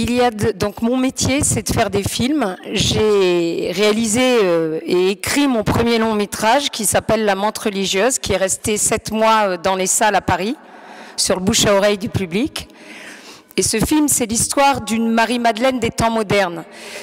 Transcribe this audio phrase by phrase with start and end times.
[0.00, 2.56] il y a donc mon métier, c'est de faire des films.
[2.72, 8.32] J'ai réalisé euh, et écrit mon premier long métrage qui s'appelle La menthe religieuse, qui
[8.32, 10.54] est resté sept mois euh, dans les salles à Paris,
[11.16, 12.68] sur le bouche à oreille du public.
[13.56, 16.62] Et ce film, c'est l'histoire d'une Marie-Madeleine des temps modernes.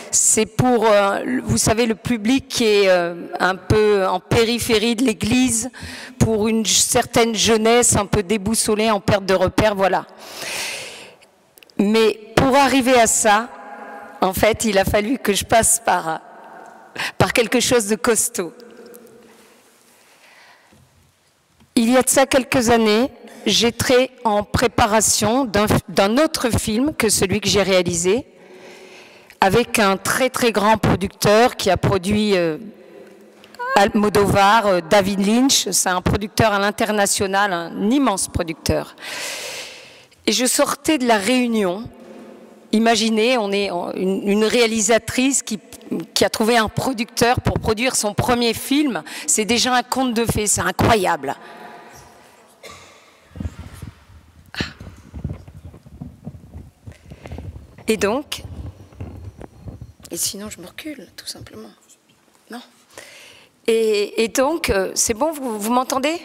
[0.09, 5.70] C'est pour, euh, vous savez, le public qui est un peu en périphérie de l'Église,
[6.18, 10.05] pour une certaine jeunesse un peu déboussolée, en perte de repères, voilà.
[11.77, 13.50] Mais pour arriver à ça,
[14.21, 16.21] en fait, il a fallu que je passe par,
[17.33, 18.54] quelque chose de costaud.
[21.75, 23.11] Il y a de ça quelques années,
[23.46, 28.25] j'étais en préparation d'un autre film que celui que j'ai réalisé,
[29.41, 32.58] avec un très très grand producteur qui a produit euh,
[33.75, 38.95] Almodovar, euh, David Lynch, c'est un producteur à l'international, un immense producteur.
[40.25, 41.83] Et je sortais de la réunion.
[42.72, 45.59] Imaginez, on est une, réalisatrice qui,
[46.23, 49.03] a trouvé un producteur pour produire son premier film.
[49.27, 51.36] C'est déjà un conte de fées, c'est incroyable.
[57.88, 58.41] Et donc,
[60.09, 61.69] et sinon je me recule, tout simplement.
[62.49, 62.61] Non.
[63.67, 66.19] Et, donc, euh, c'est bon, vous, m'entendez?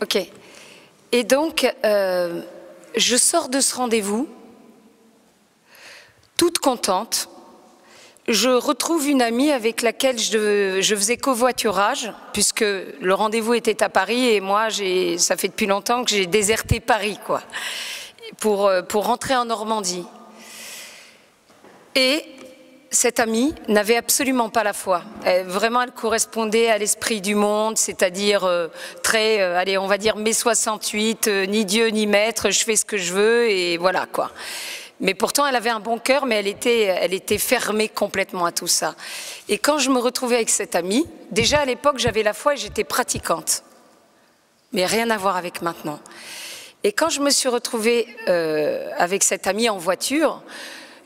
[0.00, 0.18] Ok.
[1.10, 2.42] Et donc, euh,
[2.96, 4.28] je sors de ce rendez-vous,
[6.42, 7.28] toute contente.
[8.26, 14.30] Je retrouve une amie avec laquelle je, faisais covoiturage, puisque le rendez-vous était à Paris
[14.30, 14.66] et moi,
[15.18, 17.42] ça fait depuis longtemps que j'ai déserté Paris, quoi,
[18.40, 20.04] pour, pour rentrer en Normandie.
[21.94, 22.24] Et
[22.92, 25.02] cette amie n'avait absolument pas la foi.
[25.46, 28.68] vraiment, elle correspondait à l'esprit du monde, c'est-à-dire euh,
[29.02, 32.76] très, euh, allez, on va dire mai 68, euh, ni Dieu ni maître, je fais
[32.76, 34.30] ce que je veux et voilà quoi.
[35.02, 38.52] Mais pourtant, elle avait un bon cœur, mais elle était, elle était fermée complètement à
[38.52, 38.94] tout ça.
[39.50, 42.56] Et quand je me retrouvais avec cette amie, déjà à l'époque, j'avais la foi et
[42.56, 43.64] j'étais pratiquante,
[44.72, 46.00] mais rien à voir avec maintenant.
[46.84, 48.06] Et quand je me suis retrouvée
[48.96, 50.42] avec cette amie en voiture,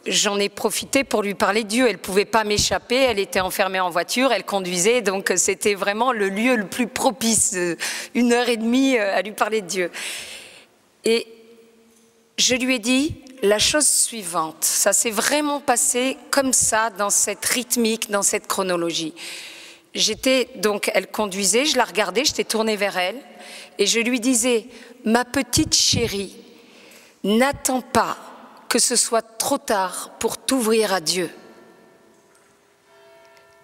[0.07, 1.87] j'en ai profité pour lui parler de Dieu.
[1.87, 6.13] Elle ne pouvait pas m'échapper, elle était enfermée en voiture, elle conduisait, donc c'était vraiment
[6.13, 7.77] le lieu le plus propice, euh,
[8.15, 9.91] une heure et demie euh, à lui parler de Dieu.
[11.05, 11.27] Et
[12.39, 17.45] je lui ai dit la chose suivante, ça s'est vraiment passé comme ça, dans cette
[17.45, 19.15] rythmique, dans cette chronologie.
[19.95, 23.21] J'étais donc, elle conduisait, je la regardais, j'étais tournée vers elle,
[23.79, 24.67] et je lui disais,
[25.05, 26.37] ma petite chérie,
[27.25, 28.17] n'attends pas
[28.69, 31.31] que ce soit trop tard pour t'ouvrir à Dieu.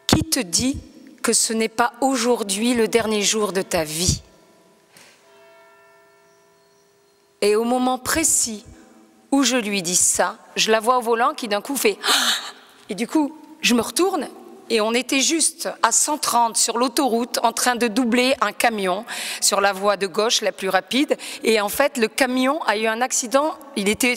[0.07, 0.79] Qui te dit
[1.23, 4.23] que ce n'est pas aujourd'hui le dernier jour de ta vie?
[7.41, 8.65] Et au moment précis
[9.33, 11.99] où je lui dis ça, je la vois au volant qui d'un coup fait
[12.89, 14.29] et du coup, je me retourne
[14.73, 19.05] et on était juste à 130 sur l'autoroute en train de doubler un camion
[19.43, 21.19] sur la voie de gauche la plus rapide.
[21.45, 23.55] Et en fait le camion a eu un accident.
[23.77, 24.17] Il était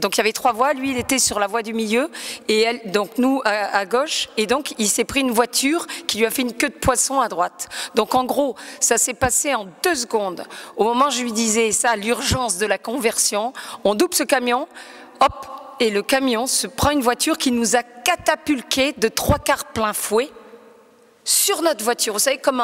[0.00, 0.74] donc il y avait trois voies.
[0.74, 2.08] Lui il était sur la voie du milieu.
[2.46, 4.28] Et donc nous à, gauche.
[4.36, 7.20] Et donc il s'est pris une voiture qui lui a fait une queue de poisson
[7.20, 7.68] à droite.
[7.96, 10.44] Donc en gros ça s'est passé en deux secondes.
[10.76, 13.52] Au moment où je lui disais ça l'urgence de la conversion
[13.82, 14.68] on double ce camion.
[15.18, 19.66] Hop et le camion se prend une voiture qui nous a catapulqué de trois quarts
[19.66, 20.30] plein fouet
[21.24, 22.12] sur notre voiture.
[22.12, 22.62] Vous savez, comme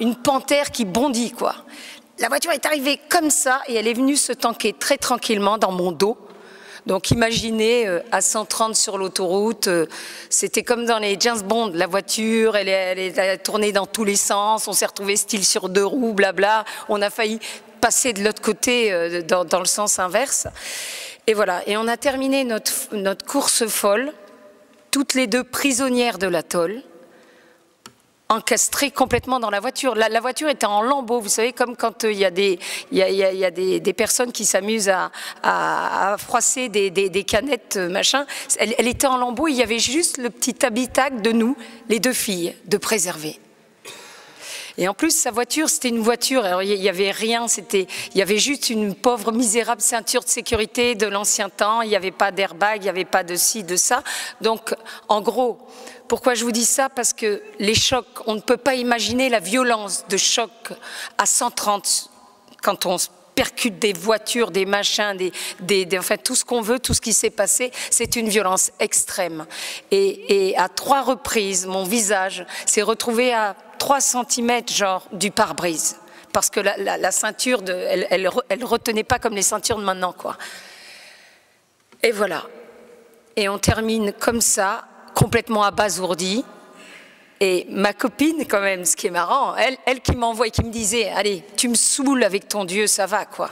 [0.00, 1.54] une panthère qui bondit, quoi.
[2.20, 5.70] La voiture est arrivée comme ça et elle est venue se tanker très tranquillement dans
[5.70, 6.18] mon dos.
[6.88, 9.86] Donc imaginez euh, à 130 sur l'autoroute, euh,
[10.30, 14.04] c'était comme dans les James Bond, la voiture, elle est, elle est tournée dans tous
[14.04, 17.40] les sens, on s'est retrouvé style sur deux roues, blabla, on a failli
[17.82, 20.46] passer de l'autre côté euh, dans, le sens inverse.
[21.28, 24.14] Et voilà, et on a terminé notre, notre course folle,
[24.90, 26.82] toutes les deux prisonnières de l'atoll,
[28.30, 29.94] encastrées complètement dans la voiture.
[29.94, 32.58] La, voiture était en lambeaux, vous savez, comme quand il y a des,
[32.92, 35.12] y a, y a des, des, personnes qui s'amusent à,
[35.42, 38.24] à, froisser des, des, canettes, machin.
[38.58, 41.58] Elle, elle était en lambeaux, il y avait juste le petit habitacle de nous,
[41.90, 43.38] les deux filles, de préserver.
[44.78, 46.44] Et en plus, sa voiture, c'était une voiture.
[46.44, 47.48] Alors, il n'y avait rien.
[47.48, 51.82] C'était, il y avait juste une pauvre, misérable ceinture de sécurité de l'ancien temps.
[51.82, 54.04] Il n'y avait pas d'airbag, il n'y avait pas de ci, de ça.
[54.40, 54.72] Donc,
[55.08, 55.58] en gros,
[56.06, 56.88] pourquoi je vous dis ça?
[56.88, 60.50] Parce que les chocs, on ne peut pas imaginer la violence de choc
[61.18, 62.10] à 130
[62.62, 62.96] quand on
[63.34, 67.12] percute des voitures, des machins, des, des, enfin tout ce qu'on veut, tout ce qui
[67.12, 69.46] s'est passé, c'est une violence extrême.
[69.92, 75.96] Et à trois reprises, mon visage s'est retrouvé à 3 cm genre du pare-brise
[76.32, 78.06] parce que la, ceinture, de, elle,
[78.48, 80.36] elle, retenait pas comme les ceintures de maintenant, quoi.
[82.02, 82.44] Et voilà.
[83.34, 84.84] Et on termine comme ça,
[85.14, 86.44] complètement abasourdi.
[87.40, 90.62] Et ma copine, quand même, ce qui est marrant, elle, elle qui m'envoie et qui
[90.64, 93.50] me disait Allez, tu me saoules avec ton Dieu, ça va, quoi.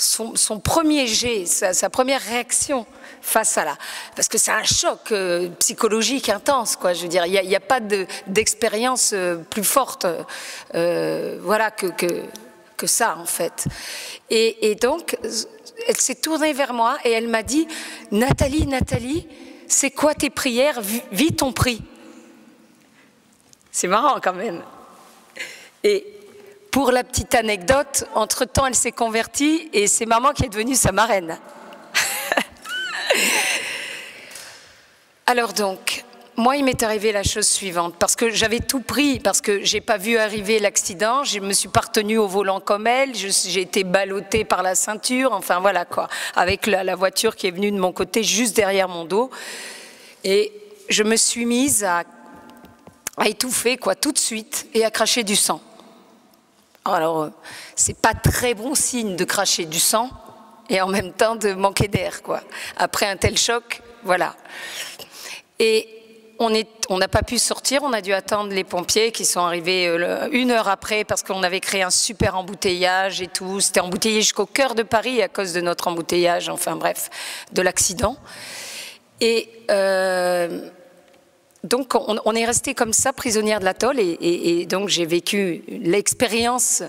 [0.00, 2.86] Son, premier jet, sa, première réaction
[3.20, 3.76] face à là.
[4.16, 6.94] Parce que c'est un choc euh, psychologique intense, quoi.
[6.94, 7.80] Je veux dire, il n'y a, pas
[8.26, 10.06] d'expérience euh, plus forte
[10.74, 12.24] euh, voilà, que, que,
[12.78, 13.66] que, ça, en fait.
[14.30, 15.18] Et, et donc,
[15.86, 17.68] elle s'est tournée vers moi et elle m'a dit
[18.10, 19.28] Nathalie, Nathalie,
[19.68, 20.80] c'est quoi tes prières?
[21.12, 21.82] Vis ton prix.
[23.70, 24.62] C'est marrant quand même.
[25.84, 26.06] Et
[26.70, 30.92] pour la petite anecdote, entre-temps, elle s'est convertie et c'est maman qui est devenue sa
[30.92, 31.38] marraine.
[35.26, 36.04] Alors donc,
[36.36, 39.80] moi, il m'est arrivé la chose suivante, parce que j'avais tout pris, parce que j'ai
[39.80, 43.84] pas vu arriver l'accident, je me suis pas retenue au volant comme elle, j'ai été
[43.84, 47.78] ballottée par la ceinture, enfin voilà quoi, avec la, la, voiture qui est venue de
[47.78, 49.30] mon côté juste derrière mon dos.
[50.24, 50.52] Et
[50.88, 52.04] je me suis mise à
[53.20, 55.60] à étouffer quoi tout de suite et à cracher du sang.
[56.92, 57.30] Alors, euh,
[57.76, 60.10] c'est pas très bon signe de cracher du sang
[60.68, 62.40] et en même temps de manquer d'air quoi.
[62.76, 64.34] Après un tel choc, voilà.
[65.58, 66.00] Et
[66.38, 70.26] on n'a pas pu sortir, on a dû attendre les pompiers qui sont arrivés euh,
[70.32, 73.60] une heure après parce qu'on avait créé un super embouteillage et tout.
[73.60, 77.10] C'était embouteillé jusqu'au cœur de Paris à cause de notre embouteillage, enfin bref,
[77.52, 78.16] de l'accident.
[79.20, 80.70] Et euh,
[81.62, 86.82] donc on, est resté comme ça, prisonnière de l'atoll, et, donc j'ai vécu l'expérience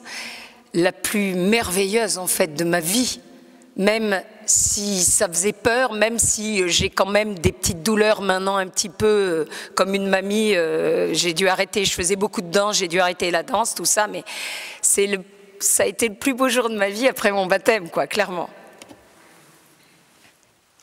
[0.74, 3.20] la plus merveilleuse en fait de ma vie,
[3.76, 8.68] même si ça faisait peur, même si j'ai quand même des petites douleurs maintenant un
[8.68, 9.46] petit peu euh,
[9.76, 13.32] comme une mamie, euh, j'ai dû arrêter, je faisais beaucoup de danse, j'ai dû arrêter
[13.32, 14.24] la danse, tout ça, mais
[14.82, 15.20] c'est le,
[15.60, 18.50] ça a été le plus beau jour de ma vie après mon baptême, quoi, clairement.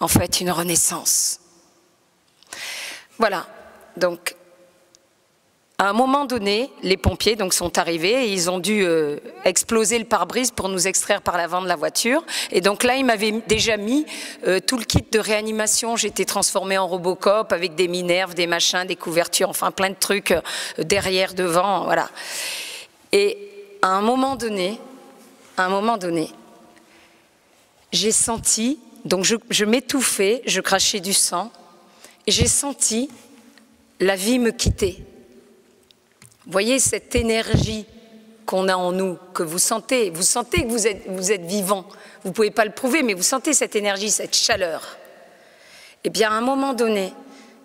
[0.01, 1.41] En fait, une renaissance.
[3.19, 3.47] Voilà,
[3.99, 4.35] donc,
[5.81, 10.01] à un moment donné, les pompiers donc, sont arrivés et ils ont dû euh, exploser
[10.01, 12.25] le pare-brise pour nous extraire par l'avant de la voiture.
[12.51, 14.05] Et donc là, ils m'avaient déjà mis
[14.45, 15.95] euh, tout le kit de réanimation.
[15.95, 20.33] J'étais transformée en Robocop avec des minerves, des machins, des couvertures, enfin plein de trucs
[20.33, 20.41] euh,
[20.79, 22.11] derrière, devant, voilà.
[23.13, 23.39] Et
[23.81, 24.81] à un moment donné,
[25.57, 26.29] à un moment donné,
[27.93, 31.53] j'ai senti, donc je, je m'étouffais, je crachais du sang,
[32.27, 33.09] et j'ai senti
[34.01, 34.97] la vie me quittait.
[36.47, 37.85] Voyez cette énergie
[38.47, 40.11] qu'on a en nous, que vous sentez.
[40.11, 40.87] Vous sentez que vous
[41.33, 41.87] êtes, vivant.
[42.23, 44.97] Vous ne pouvez pas le prouver, mais vous sentez cette énergie, cette chaleur.
[46.05, 47.13] Eh bien, à un moment donné,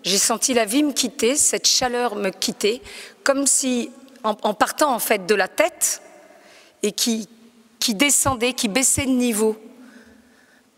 [0.03, 2.81] j'ai senti la vie me quitter, cette chaleur me quitter,
[3.23, 3.91] comme si,
[4.23, 6.01] en, partant en fait de la tête,
[6.81, 7.27] et qui
[7.87, 9.57] descendait, qui baissait de niveau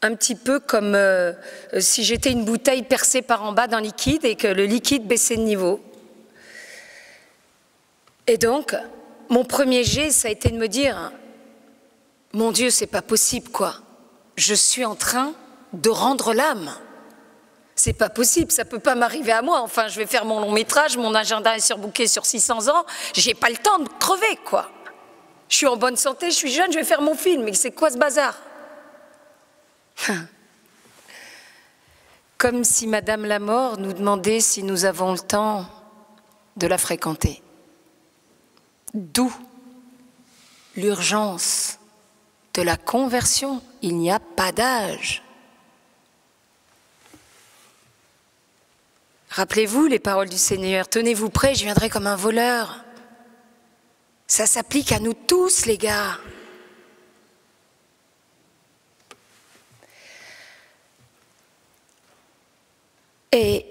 [0.05, 1.33] un petit peu comme euh,
[1.79, 5.35] si j'étais une bouteille percée par en bas d'un liquide et que le liquide baissait
[5.35, 5.81] de niveau.
[8.27, 8.75] Et donc,
[9.29, 11.11] mon premier jet, ça a été de me dire,
[12.33, 13.75] mon Dieu, c'est pas possible, quoi.
[14.35, 15.33] Je suis en train
[15.73, 16.71] de rendre l'âme.
[17.75, 19.61] C'est pas possible, ça peut pas m'arriver à moi.
[19.61, 23.33] Enfin, je vais faire mon long métrage, mon agenda est surbooké sur 600 ans, j'ai
[23.33, 24.69] pas le temps de crever, quoi.
[25.49, 27.71] Je suis en bonne santé, je suis jeune, je vais faire mon film, mais c'est
[27.71, 28.35] quoi ce bazar?
[32.37, 35.65] Comme si Madame la mort nous demandait si nous avons le temps
[36.57, 37.41] de la fréquenter.
[38.93, 39.33] D'où
[40.75, 41.79] l'urgence
[42.55, 43.61] de la conversion.
[43.81, 45.21] Il n'y a pas d'âge.
[49.29, 52.85] Rappelez-vous les paroles du Seigneur, tenez-vous prêts, je viendrai comme un voleur.
[54.27, 56.17] Ça s'applique à nous tous, les gars.
[63.37, 63.65] Et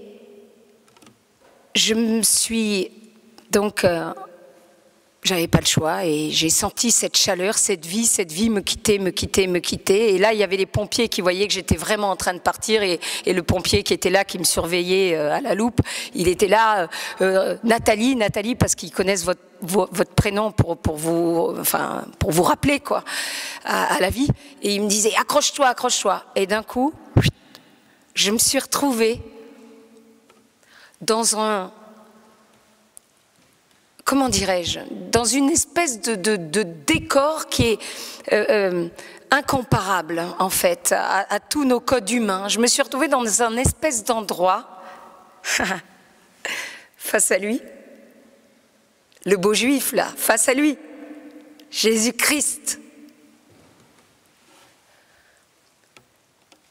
[1.74, 2.90] je me suis
[3.50, 4.12] donc, euh,
[5.22, 8.98] j'avais pas le choix et j'ai senti cette chaleur, cette vie, cette vie me quitter,
[8.98, 10.14] me quitter, me quitter.
[10.14, 12.40] Et là, il y avait les pompiers qui voyaient que j'étais vraiment en train de
[12.40, 15.80] partir et, le pompier qui était là, qui me surveillait euh, à la loupe,
[16.14, 16.90] il était là,
[17.22, 22.80] euh, Nathalie, Nathalie, parce qu'ils connaissent votre, prénom pour, pour, vous, enfin, pour vous rappeler
[22.80, 23.02] quoi,
[23.64, 24.28] à, à la vie.
[24.60, 26.22] Et il me disait accroche-toi, accroche-toi.
[26.36, 26.92] Et d'un coup,
[28.14, 29.22] je me suis retrouvée
[31.04, 31.70] dans un,
[34.04, 34.80] comment dirais-je,
[35.10, 36.36] dans une espèce de,
[36.86, 37.78] décor qui est
[38.32, 38.88] euh, euh,
[39.30, 42.48] incomparable en fait à, tous nos codes humains.
[42.48, 44.82] Je me suis retrouvée dans un espèce d'endroit
[46.96, 47.60] face à lui,
[49.24, 50.78] le beau juif là, face à lui,
[51.70, 52.80] Jésus-Christ.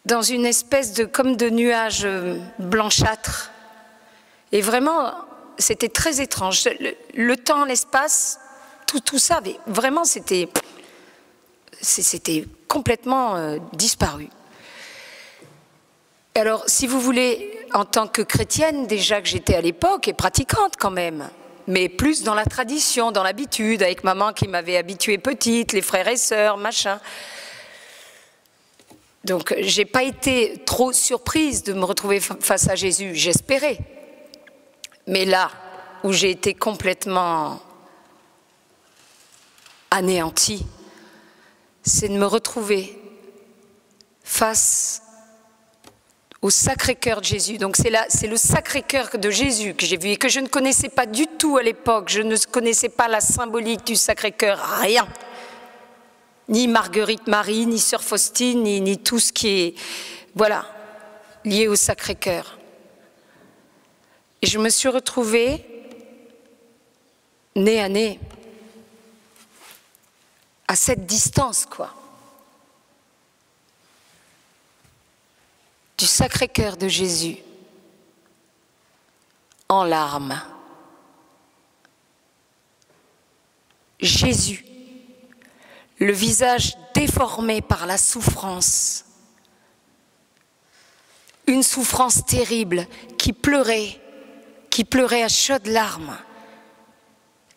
[0.05, 2.05] dans une espèce de comme de nuage
[2.59, 3.52] blanchâtre.
[4.53, 5.15] Et vraiment,
[5.57, 6.69] c'était très étrange.
[7.15, 8.39] Le, temps, l'espace,
[8.85, 10.47] tout, ça, vraiment, c'était,
[11.81, 14.29] c'était complètement euh, disparu.
[16.35, 20.75] Alors, si vous voulez, en tant que chrétienne, déjà que j'étais à l'époque et pratiquante
[20.77, 21.29] quand même,
[21.65, 26.07] mais plus dans la tradition, dans l'habitude, avec maman qui m'avait habituée petite, les frères
[26.07, 26.99] et sœurs, machin.
[29.23, 33.79] Donc, j'ai pas été trop surprise de me retrouver face à Jésus, j'espérais.
[35.07, 35.51] Mais là
[36.03, 37.61] où j'ai été complètement
[39.91, 40.65] anéantie,
[41.83, 42.97] c'est de me retrouver
[44.23, 45.01] face
[46.41, 47.57] au Sacré-Cœur de Jésus.
[47.57, 51.05] Donc c'est le Sacré-Cœur de Jésus que j'ai vu et que je ne connaissais pas
[51.05, 52.09] du tout à l'époque.
[52.09, 55.07] Je ne connaissais pas la symbolique du Sacré-Cœur, rien.
[56.49, 59.75] Ni Marguerite Marie, ni Sœur Faustine, ni, ni tout ce qui est,
[60.35, 60.65] voilà,
[61.45, 62.57] lié au Sacré-Cœur.
[64.43, 65.65] Et je me suis retrouvée
[67.55, 68.19] nez à nez,
[70.67, 71.95] à cette distance, quoi.
[75.97, 77.37] Du Sacré-Cœur de Jésus,
[79.69, 80.41] en larmes.
[84.01, 84.65] Jésus,
[85.99, 89.05] le visage déformé par la souffrance,
[91.47, 92.85] une souffrance terrible
[93.17, 94.02] qui pleurait
[94.73, 96.17] qui pleurait à chaudes larmes,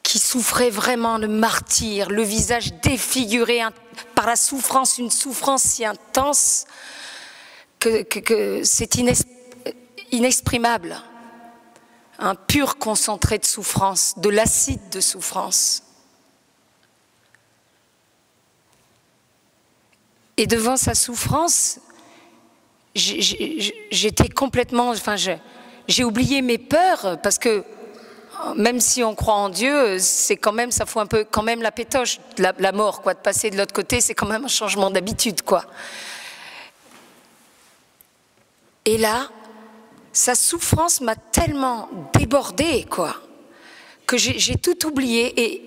[0.02, 3.62] qui souffrait vraiment le martyr, le visage défiguré
[4.14, 6.66] par la souffrance, une souffrance si intense
[7.78, 8.96] que, c'est
[10.12, 11.00] inexprimable.
[12.18, 15.84] Un pur concentré de souffrance, de l'acide de souffrance.
[20.36, 21.78] Et devant sa souffrance,
[22.94, 25.16] j'étais complètement, enfin,
[25.88, 27.64] j'ai oublié mes peurs parce que
[28.54, 31.62] même si on croit en Dieu, c'est quand même, ça fout un peu quand même
[31.62, 34.48] la pétoche, la, la mort, quoi, de passer de l'autre côté, c'est quand même un
[34.48, 35.64] changement d'habitude, quoi.
[38.84, 39.28] Et là,
[40.12, 41.88] sa souffrance m'a tellement
[42.18, 43.16] débordée, quoi,
[44.06, 45.62] que j'ai tout oublié et,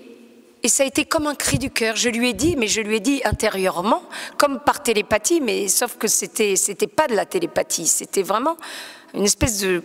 [0.64, 1.96] et ça a été comme un cri du cœur.
[1.96, 4.04] Je lui ai dit, mais je lui ai dit intérieurement,
[4.38, 8.58] comme par télépathie, mais sauf que c'était, c'était pas de la télépathie, c'était vraiment
[9.14, 9.84] une espèce de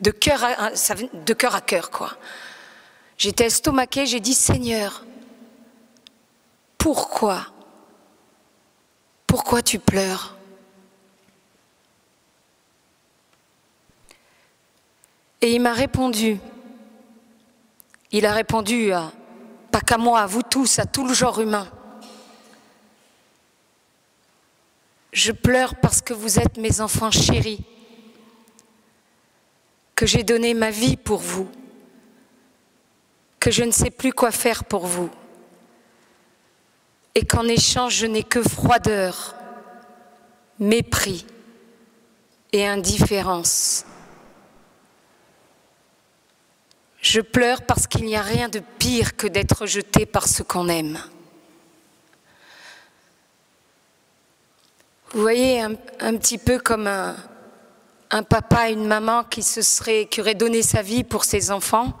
[0.00, 2.16] de cœur à, cœur quoi.
[3.18, 5.04] J'étais estomaquée, j'ai dit Seigneur,
[6.78, 7.46] pourquoi
[9.26, 10.36] Pourquoi tu pleures?
[15.42, 16.38] Et il m'a répondu,
[18.10, 18.92] il a répondu
[19.70, 21.68] pas qu'à moi, à vous tous, à tout le genre humain.
[25.12, 27.64] Je pleure parce que vous êtes mes enfants chéris
[30.00, 31.46] que j'ai donné ma vie pour vous,
[33.38, 35.10] que je ne sais plus quoi faire pour vous,
[37.14, 39.34] et qu'en échange je n'ai que froideur,
[40.58, 41.26] mépris
[42.50, 43.84] et indifférence.
[47.02, 50.70] Je pleure parce qu'il n'y a rien de pire que d'être jeté par ce qu'on
[50.70, 50.98] aime.
[55.12, 57.16] Vous voyez, un, un, petit peu comme un,
[58.10, 61.96] un papa, une maman qui se serait, qui aurait donné sa vie pour ses enfants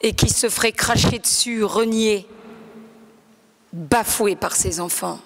[0.00, 2.26] et qui se ferait cracher dessus, renier,
[3.72, 5.20] bafoué par ses enfants,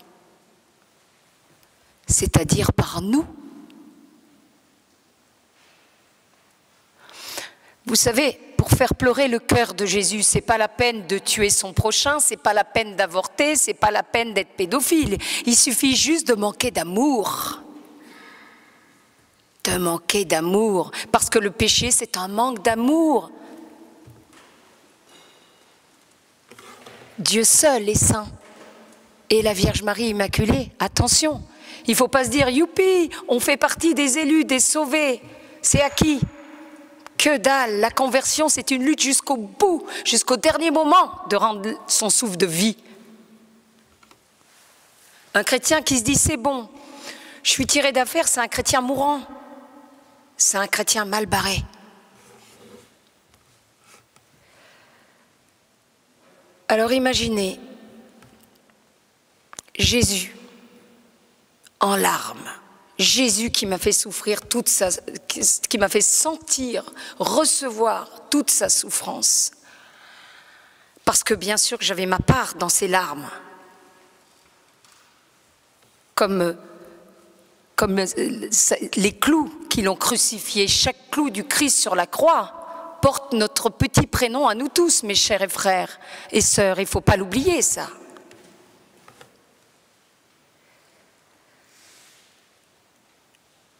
[2.07, 3.25] c'est-à-dire par nous.
[7.87, 11.51] Vous savez, pour faire pleurer le cœur de Jésus, c'est pas la peine de tuer
[11.51, 15.19] son prochain, c'est pas la peine d'avorter, c'est pas la peine d'être pédophile.
[15.47, 17.64] Il suffit juste de manquer d'amour
[19.65, 23.31] de manquer d'amour, parce que le péché, c'est un manque d'amour.
[27.19, 28.27] Dieu seul est saint.
[29.31, 31.43] Et la Vierge Marie Immaculée, attention,
[31.87, 35.23] il ne faut pas se dire, youpi, on fait partie des élus, des sauvés.
[35.63, 36.21] C'est acquis.
[37.17, 42.11] Que dalle, la conversion, c'est une lutte jusqu'au bout, jusqu'au dernier moment de rendre son
[42.11, 42.77] souffle de vie.
[45.33, 46.69] Un chrétien qui se dit, c'est bon,
[47.43, 49.21] je suis tiré d'affaire, c'est un chrétien mourant
[50.37, 51.63] c'est un chrétien mal barré.
[56.69, 57.61] Alors imaginez
[59.77, 60.35] Jésus
[61.81, 62.51] en larmes,
[62.99, 66.85] Jésus qui m'a fait souffrir toute sa, qui m'a fait sentir,
[67.19, 69.53] recevoir toute sa souffrance.
[71.05, 73.29] Parce que bien sûr que j'avais ma part dans ces larmes.
[76.15, 76.57] Comme
[77.77, 78.49] comme euh,
[78.97, 84.07] les clous qui l'ont crucifié, chaque clou du Christ sur la croix porte notre petit
[84.07, 85.99] prénom à nous tous, mes chers frères
[86.31, 86.79] et sœurs.
[86.79, 87.89] Il ne faut pas l'oublier, ça.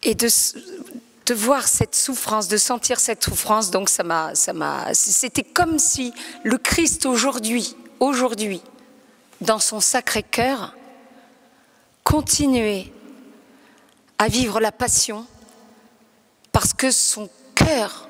[0.03, 0.27] Et de,
[1.25, 5.79] de voir cette souffrance, de sentir cette souffrance, donc ça m'a, ça m'a, c'était comme
[5.79, 8.61] si le Christ aujourd'hui, aujourd'hui,
[9.41, 10.75] dans son sacré cœur,
[12.03, 12.91] continuait
[14.17, 15.25] à vivre la passion
[16.51, 18.07] parce que son cœur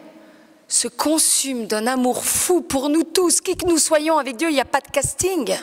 [0.67, 4.53] se consume d'un amour fou pour nous tous, qui que nous soyons avec Dieu, il
[4.53, 5.55] n'y a pas de casting,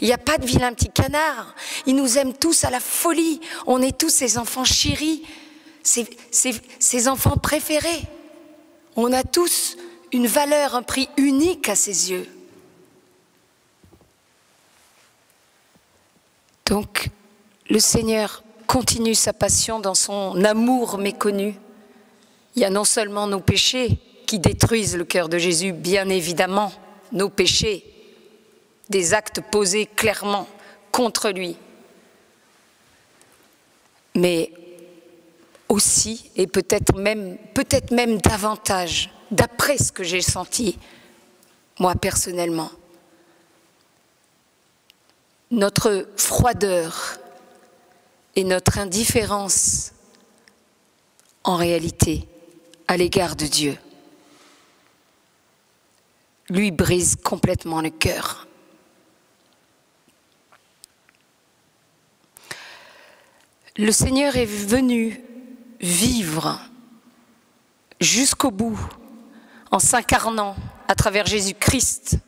[0.00, 1.54] il n'y a pas de vilain petit canard,
[1.86, 5.22] il nous aime tous à la folie, on est tous ses enfants chéris,
[5.82, 8.02] ses, enfants préférés.
[8.96, 9.76] On a tous
[10.12, 12.26] une valeur, un prix unique à ses yeux.
[16.66, 17.10] Donc,
[17.68, 21.54] le Seigneur continue sa passion dans son amour méconnu.
[22.54, 26.72] Il y a non seulement nos péchés qui détruisent le cœur de Jésus, bien évidemment,
[27.12, 27.84] nos péchés,
[28.88, 30.48] des actes posés clairement
[30.90, 31.56] contre lui.
[34.14, 34.52] Mais
[35.68, 40.78] aussi, et peut-être même, peut-être même davantage, d'après ce que j'ai senti,
[41.78, 42.70] moi personnellement.
[45.50, 47.18] Notre froideur
[48.36, 49.92] et notre indifférence,
[51.42, 52.28] en réalité,
[52.86, 53.78] à l'égard de Dieu,
[56.50, 58.46] lui brise complètement le cœur.
[63.78, 65.20] Le Seigneur est venu
[65.80, 66.60] vivre
[68.00, 68.78] jusqu'au bout
[69.70, 70.56] en s'incarnant
[70.88, 72.18] à travers Jésus-Christ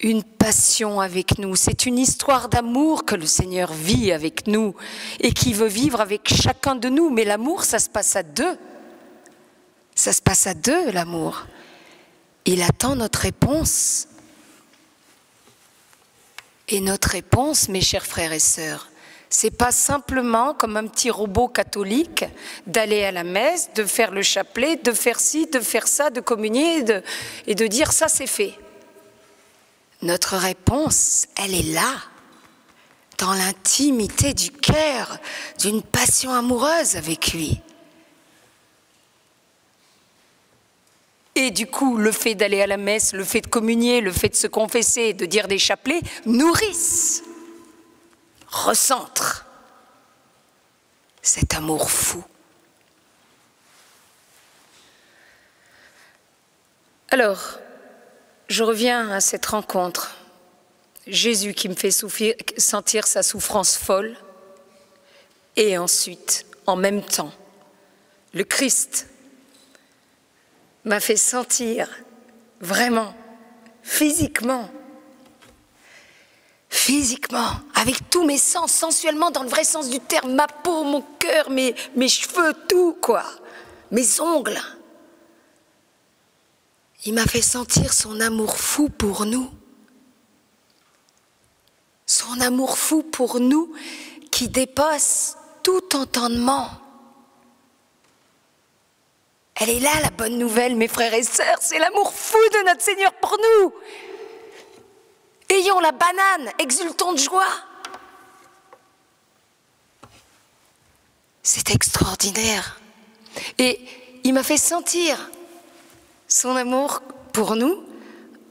[0.00, 1.54] une passion avec nous.
[1.56, 4.74] C'est une histoire d'amour que le Seigneur vit avec nous
[5.20, 7.10] et qui veut vivre avec chacun de nous.
[7.10, 8.58] Mais l'amour, ça se passe à deux.
[9.94, 11.46] Ça se passe à deux, l'amour.
[12.46, 14.08] Il attend notre réponse.
[16.68, 18.88] Et notre réponse, mes chers frères et sœurs,
[19.28, 22.24] c'est pas simplement comme un petit robot catholique
[22.66, 26.20] d'aller à la messe, de faire le chapelet, de faire ci, de faire ça, de
[26.20, 27.02] communier de,
[27.46, 28.54] et de dire ça c'est fait.
[30.02, 31.94] Notre réponse, elle est là,
[33.18, 35.18] dans l'intimité du cœur,
[35.58, 37.60] d'une passion amoureuse avec lui.
[41.34, 44.30] Et du coup, le fait d'aller à la messe, le fait de communier, le fait
[44.30, 47.22] de se confesser, de dire des chapelets, nourrissent
[48.48, 49.46] recentre
[51.22, 52.24] cet amour fou.
[57.10, 57.58] Alors,
[58.50, 60.16] je reviens à cette rencontre.
[61.06, 61.92] Jésus qui me fait
[62.58, 64.16] sentir sa souffrance folle,
[65.56, 67.32] et ensuite, en même temps,
[68.34, 69.08] le Christ
[70.84, 71.88] m'a fait sentir
[72.60, 73.14] vraiment,
[73.82, 74.68] physiquement,
[76.68, 81.02] physiquement, avec tous mes sens, sensuellement, dans le vrai sens du terme, ma peau, mon
[81.18, 83.24] cœur, mes, mes cheveux, tout, quoi,
[83.90, 84.60] mes ongles.
[87.04, 89.50] Il m'a fait sentir son amour fou pour nous.
[92.06, 93.72] Son amour fou pour nous
[94.30, 96.68] qui dépasse tout entendement.
[99.54, 102.82] Elle est là, la bonne nouvelle, mes frères et sœurs, c'est l'amour fou de notre
[102.82, 103.74] Seigneur pour nous.
[105.50, 107.52] Ayons la banane, exultons de joie.
[111.42, 112.80] C'est extraordinaire.
[113.58, 113.80] Et
[114.24, 115.30] il m'a fait sentir
[116.30, 117.84] son amour pour nous.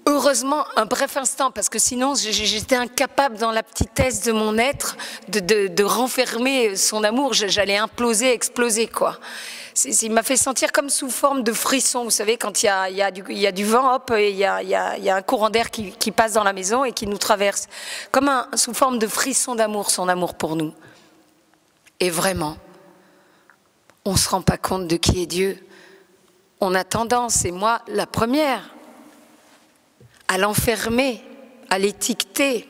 [0.05, 4.97] Heureusement, un bref instant, parce que sinon j'étais incapable dans la petitesse de mon être
[5.27, 7.33] de, renfermer son amour.
[7.33, 9.19] J'allais imploser, exploser, quoi
[9.85, 12.03] il m'a fait sentir comme sous forme de frisson.
[12.03, 14.35] Vous savez, quand il y a, y a, du, y a du, vent, hop, il
[14.35, 16.91] y a, il y a un courant d'air qui, qui, passe dans la maison et
[16.91, 17.67] qui nous traverse.
[18.11, 20.73] Comme un, sous forme de frisson d'amour, son amour pour nous.
[22.01, 22.57] Et vraiment,
[24.03, 25.57] on ne se rend pas compte de qui est Dieu.
[26.61, 28.75] On a tendance, et moi la première,
[30.27, 31.23] à l'enfermer,
[31.69, 32.67] à l'étiqueter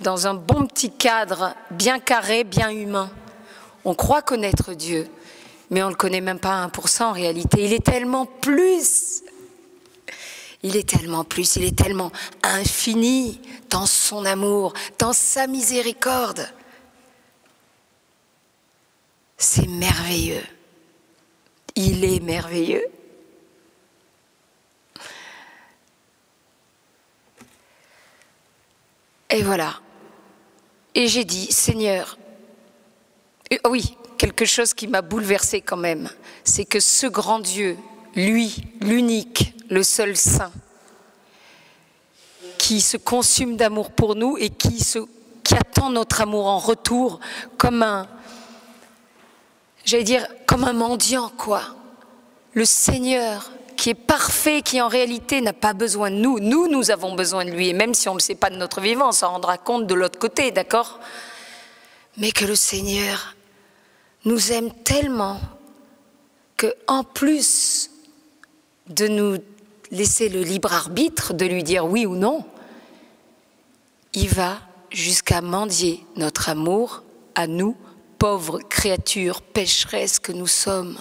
[0.00, 3.10] dans un bon petit cadre bien carré, bien humain.
[3.84, 5.08] On croit connaître Dieu,
[5.70, 7.64] mais on ne le connaît même pas à 1% en réalité.
[7.64, 9.22] Il est tellement plus.
[10.62, 16.46] Il est tellement plus, il est tellement infini dans son amour, dans sa miséricorde.
[19.38, 20.44] C'est merveilleux.
[21.82, 22.84] Il est merveilleux.
[29.30, 29.80] Et voilà.
[30.94, 32.18] Et j'ai dit, Seigneur,
[33.52, 36.08] Euh, oui, quelque chose qui m'a bouleversé quand même,
[36.44, 37.76] c'est que ce grand Dieu,
[38.14, 40.52] lui, l'unique, le seul saint,
[42.56, 44.78] qui se consume d'amour pour nous et qui
[45.58, 47.18] attend notre amour en retour
[47.58, 48.06] comme un,
[49.90, 51.62] j'allais dire, comme un mendiant, quoi.
[52.54, 56.38] Le Seigneur qui est parfait, qui en réalité n'a pas besoin de nous.
[56.38, 57.68] Nous, nous avons besoin de lui.
[57.68, 59.94] Et même si on ne sait pas de notre vivant, on s'en rendra compte de
[59.94, 61.00] l'autre côté, d'accord?
[62.18, 63.34] Mais que le Seigneur
[64.26, 65.40] nous aime tellement
[66.56, 67.90] que, en plus
[68.88, 69.38] de nous
[69.90, 72.44] laisser le libre arbitre de lui dire oui ou non,
[74.12, 74.58] il va
[74.90, 77.02] jusqu'à mendier notre amour
[77.34, 77.76] à nous,
[78.20, 80.98] pauvres créatures pécheresses que nous sommes.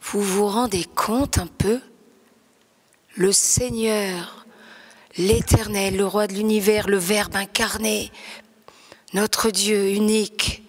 [0.00, 1.80] Vous vous rendez compte un peu?
[3.14, 4.46] Le Seigneur,
[5.18, 8.10] l'Éternel, le roi de l'univers, le Verbe incarné,
[9.12, 10.62] notre Dieu unique,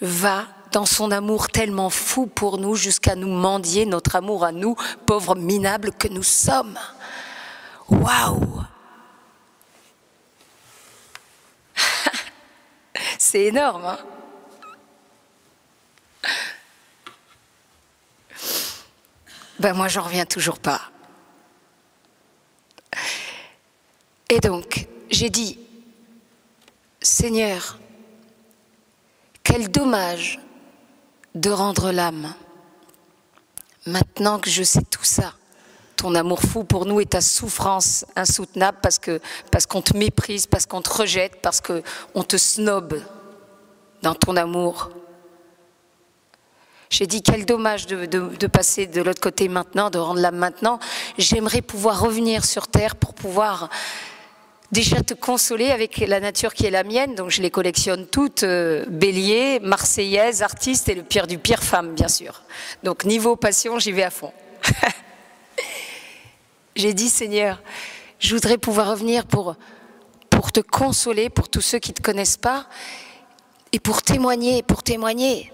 [0.00, 4.76] va dans son amour tellement fou pour nous jusqu'à nous mendier notre amour à nous,
[5.04, 6.78] pauvres minables que nous sommes.
[7.90, 8.62] Waouh
[13.18, 13.84] C'est énorme.
[13.84, 13.98] Hein?
[19.64, 20.78] Ben moi, j'en reviens toujours pas.
[24.28, 25.58] Et donc, j'ai dit,
[27.00, 27.78] Seigneur,
[29.42, 30.38] quel dommage
[31.34, 32.34] de rendre l'âme.
[33.86, 35.32] Maintenant que je sais tout ça,
[35.96, 39.18] ton amour fou pour nous et ta souffrance insoutenable parce que
[39.50, 43.00] parce qu'on te méprise, parce qu'on te rejette, parce qu'on te snobe
[44.02, 44.90] dans ton amour.
[46.90, 50.78] J'ai dit quel dommage de, passer de l'autre côté maintenant, de rendre l'âme maintenant.
[51.18, 53.68] J'aimerais pouvoir revenir sur terre pour pouvoir
[54.70, 58.42] déjà te consoler avec la nature qui est la mienne, donc je les collectionne toutes,
[58.42, 62.42] euh, bélier, marseillaise, artiste et le pire du pire femme, bien sûr.
[62.82, 64.32] Donc niveau passion, j'y vais à fond.
[66.76, 67.62] J'ai dit, Seigneur,
[68.18, 69.54] je voudrais pouvoir revenir pour,
[70.28, 72.66] pour te consoler, pour tous ceux qui ne te connaissent pas,
[73.70, 75.52] et pour témoigner, pour témoigner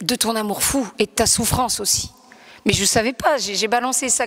[0.00, 2.10] de ton amour fou et de ta souffrance aussi.
[2.64, 4.26] Mais je ne savais pas, j'ai balancé ça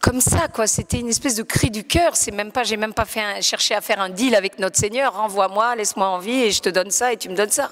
[0.00, 0.66] comme ça, quoi.
[0.66, 2.14] C'était une espèce de cri du cœur.
[2.14, 5.14] C'est même pas, j'ai même pas fait cherché à faire un deal avec notre Seigneur.
[5.14, 7.70] Renvoie-moi, laisse-moi en vie et je te donne ça et tu me donnes ça.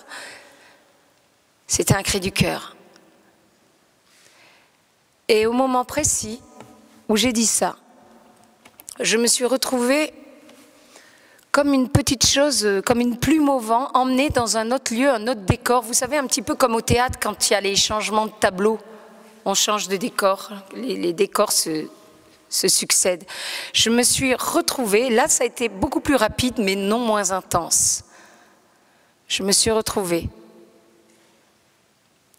[1.66, 2.74] C'était un cri du cœur.
[5.28, 6.40] Et au moment précis
[7.08, 7.76] où j'ai dit ça,
[8.98, 10.14] je me suis retrouvée
[11.52, 15.28] comme une petite chose, comme une plume au vent, emmenée dans un autre lieu, un
[15.28, 15.82] autre décor.
[15.82, 18.32] Vous savez, un petit peu comme au théâtre quand il y a les changements de
[18.40, 18.78] tableau.
[19.44, 21.86] On change de décor, les, les décors se
[22.52, 23.24] se succèdent.
[23.72, 28.04] Je me suis retrouvée, là ça a été beaucoup plus rapide mais non moins intense.
[29.26, 30.28] Je me suis retrouvée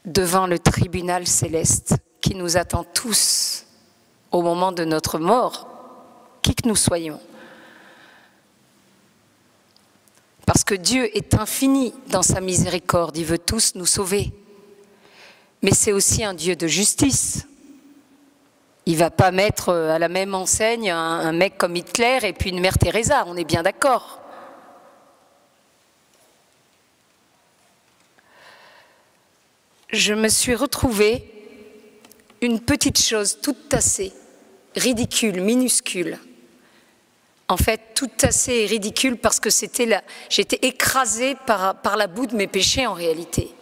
[0.06, 3.66] devant le tribunal céleste qui nous attend tous
[4.32, 5.68] au moment de notre mort,
[6.42, 7.20] qui que nous soyons.
[10.46, 14.32] Parce que Dieu est infini dans sa miséricorde, il veut tous nous sauver.
[15.62, 17.48] Mais c'est aussi un Dieu de justice.
[18.86, 22.60] Il va pas mettre à la même enseigne un, mec comme Hitler et puis une
[22.60, 24.20] mère Teresa, on est bien d'accord.
[29.90, 31.30] Je me suis retrouvée
[32.42, 34.12] une petite chose toute tassée,
[34.76, 36.18] ridicule, minuscule.
[37.54, 40.02] En fait, toute tassée et ridicule parce que c'était la...
[40.28, 43.54] j'étais écrasée par, par la boue de mes péchés en réalité.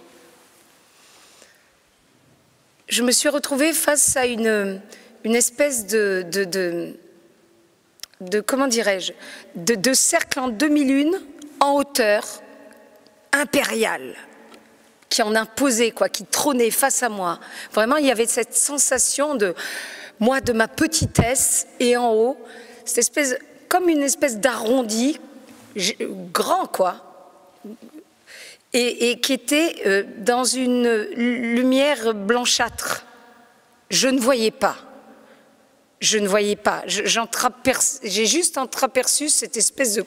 [2.88, 4.82] Je me suis retrouvée face à une,
[5.25, 6.25] une espèce de,
[8.21, 9.12] de, comment dirais-je,
[9.56, 11.19] de, cercle en demi-lune
[11.60, 12.23] en hauteur
[13.34, 14.15] impériale
[15.10, 17.41] qui en imposait, quoi, qui trônait face à moi.
[17.73, 19.54] Vraiment, il y avait cette sensation de
[20.21, 22.38] moi, de ma petitesse, et en haut,
[22.86, 23.36] cette espèce,
[23.71, 25.17] comme une espèce d'arrondi,
[26.34, 26.97] grand, quoi,
[28.73, 33.05] et, qui était euh, dans une lumière blanchâtre.
[33.89, 34.75] Je ne voyais pas
[36.01, 36.84] je ne voyais pas.
[36.88, 40.05] J'ai juste entreaperçu cette espèce de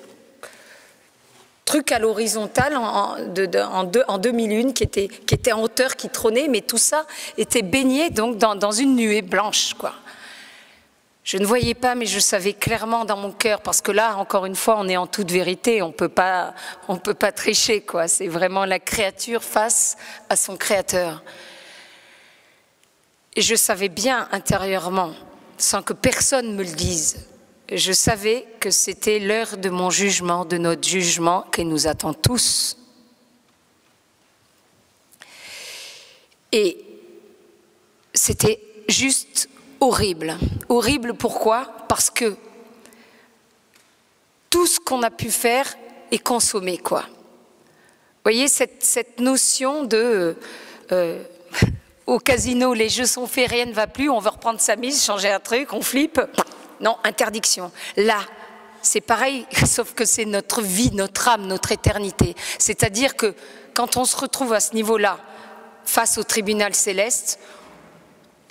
[1.65, 6.61] truc à l'horizontale en, en, demi-lune qui était, qui était en hauteur, qui trônait, mais
[6.63, 7.07] tout ça
[7.39, 9.75] était baigné donc dans, une nuée blanche.
[9.75, 9.95] quoi.
[11.25, 14.45] Je ne voyais pas, mais je savais clairement dans mon cœur, parce que là, encore
[14.45, 16.55] une fois, on est en toute vérité, on peut pas,
[16.87, 18.09] on peut pas tricher, quoi.
[18.09, 19.97] C'est vraiment la créature face
[20.29, 21.23] à son créateur.
[23.35, 25.15] Et je savais bien intérieurement
[25.57, 27.27] sans que personne me le dise.
[27.73, 32.77] Je savais que c'était l'heure de mon jugement, de notre jugement qui nous attend tous.
[36.53, 36.85] Et
[38.13, 39.49] c'était juste
[39.85, 40.39] horrible.
[40.69, 41.67] Horrible pourquoi?
[41.89, 42.37] Parce que
[44.51, 45.67] tout ce qu'on a pu faire
[46.11, 47.01] est consommé, quoi.
[47.01, 50.37] Vous voyez, cette, notion de
[50.93, 51.23] euh,
[52.07, 55.05] au casino, les jeux sont faits, rien ne va plus, on veut reprendre sa mise,
[55.05, 56.21] changer un truc, on flippe.
[56.81, 57.71] Non, interdiction.
[57.97, 58.21] Là,
[58.81, 62.35] c'est pareil, sauf que c'est notre vie, notre âme, notre éternité.
[62.59, 63.35] C'est-à-dire que
[63.75, 65.19] quand on se retrouve à ce niveau-là,
[65.85, 67.39] face au tribunal céleste,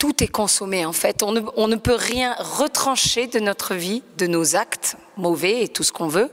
[0.04, 1.24] tout est consommé en fait.
[1.24, 5.94] On ne, peut rien retrancher de notre vie, de nos actes mauvais et tout ce
[5.94, 6.30] qu'on veut,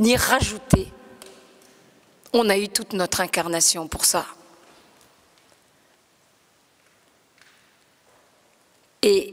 [0.00, 0.88] ni rajouter.
[2.32, 4.26] On a eu toute notre incarnation pour ça.
[9.02, 9.32] Et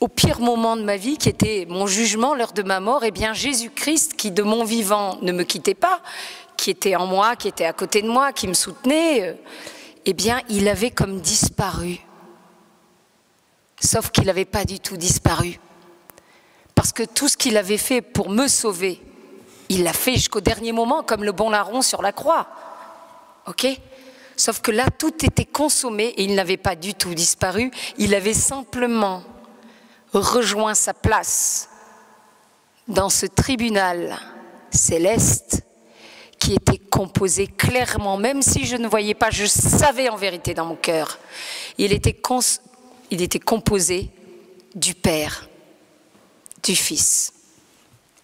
[0.00, 3.10] au pire moment de ma vie, qui était mon jugement, l'heure de ma mort, eh
[3.10, 6.00] bien Jésus-Christ, qui de mon vivant ne me quittait pas,
[6.56, 9.34] qui était en moi, qui était à côté de moi, qui me soutenait, euh,
[10.06, 12.00] eh bien il avait comme disparu.
[13.80, 15.60] Sauf qu'il n'avait pas du tout disparu.
[16.74, 19.00] Parce que tout ce qu'il avait fait pour me sauver,
[19.68, 22.48] il l'a fait jusqu'au dernier moment, comme le bon larron sur la croix.
[23.46, 23.66] OK?
[24.36, 27.70] Sauf que là, tout était consommé et il n'avait pas du tout disparu.
[27.98, 29.22] Il avait simplement
[30.12, 31.68] rejoint sa place
[32.86, 34.16] dans ce tribunal
[34.70, 35.62] céleste
[36.38, 40.66] qui était composé clairement, même si je ne voyais pas, je savais en vérité dans
[40.66, 41.18] mon cœur.
[41.76, 42.12] Il était
[43.10, 44.10] il était composé
[44.74, 45.48] du Père,
[46.62, 47.32] du Fils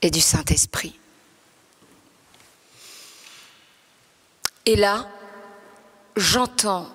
[0.03, 0.99] et du Saint-Esprit.
[4.67, 5.09] Et là,
[6.17, 6.89] j'entends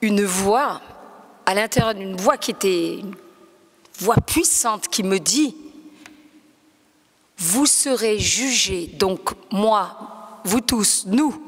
[0.00, 0.80] une voix,
[1.46, 3.14] à l'intérieur d'une voix qui était une
[3.98, 5.56] voix puissante qui me dit,
[7.38, 11.40] vous serez jugés, donc moi, vous tous, nous,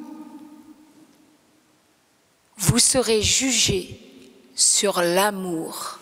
[2.57, 4.01] vous serez jugés
[4.57, 6.01] sur l'amour.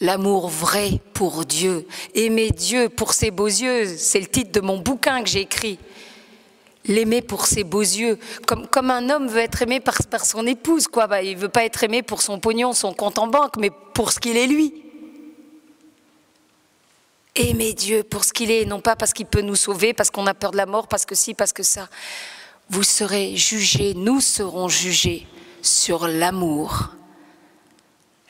[0.00, 1.86] L'amour vrai pour Dieu.
[2.14, 3.86] Aimer Dieu pour ses beaux yeux.
[3.96, 5.78] C'est le titre de mon bouquin que j'ai écrit.
[6.86, 8.18] L'aimer pour ses beaux yeux.
[8.44, 11.06] Comme, comme un homme veut être aimé par, par son épouse, quoi.
[11.06, 14.10] Bah, il veut pas être aimé pour son pognon, son compte en banque, mais pour
[14.10, 14.74] ce qu'il est lui.
[17.36, 20.26] Aimer Dieu pour ce qu'il est, non pas parce qu'il peut nous sauver, parce qu'on
[20.26, 21.88] a peur de la mort, parce que si, parce que ça.
[22.68, 25.26] Vous serez jugés, nous serons jugés
[25.62, 26.90] sur l'amour,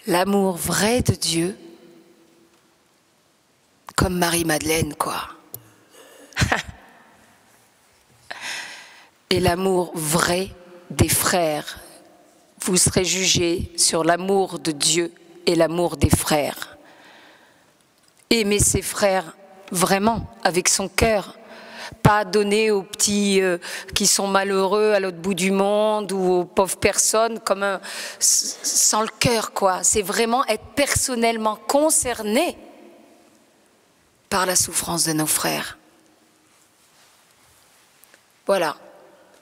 [0.06, 1.58] l'amour vrai de Dieu,
[3.96, 5.28] comme Marie-Madeleine, quoi.
[9.30, 10.50] Et l'amour vrai
[10.90, 11.78] des frères.
[12.60, 15.12] Vous serez jugés sur l'amour de Dieu
[15.46, 16.76] et l'amour des frères.
[18.30, 19.34] Aimer ses frères
[19.70, 21.38] vraiment, avec son cœur,
[21.92, 23.58] pas donner aux petits euh,
[23.94, 27.78] qui sont malheureux à l'autre bout du monde ou aux pauvres personnes comme
[28.18, 29.82] sans le cœur, quoi.
[29.82, 32.56] C'est vraiment être personnellement concerné
[34.28, 35.78] par la souffrance de nos frères.
[38.46, 38.76] Voilà.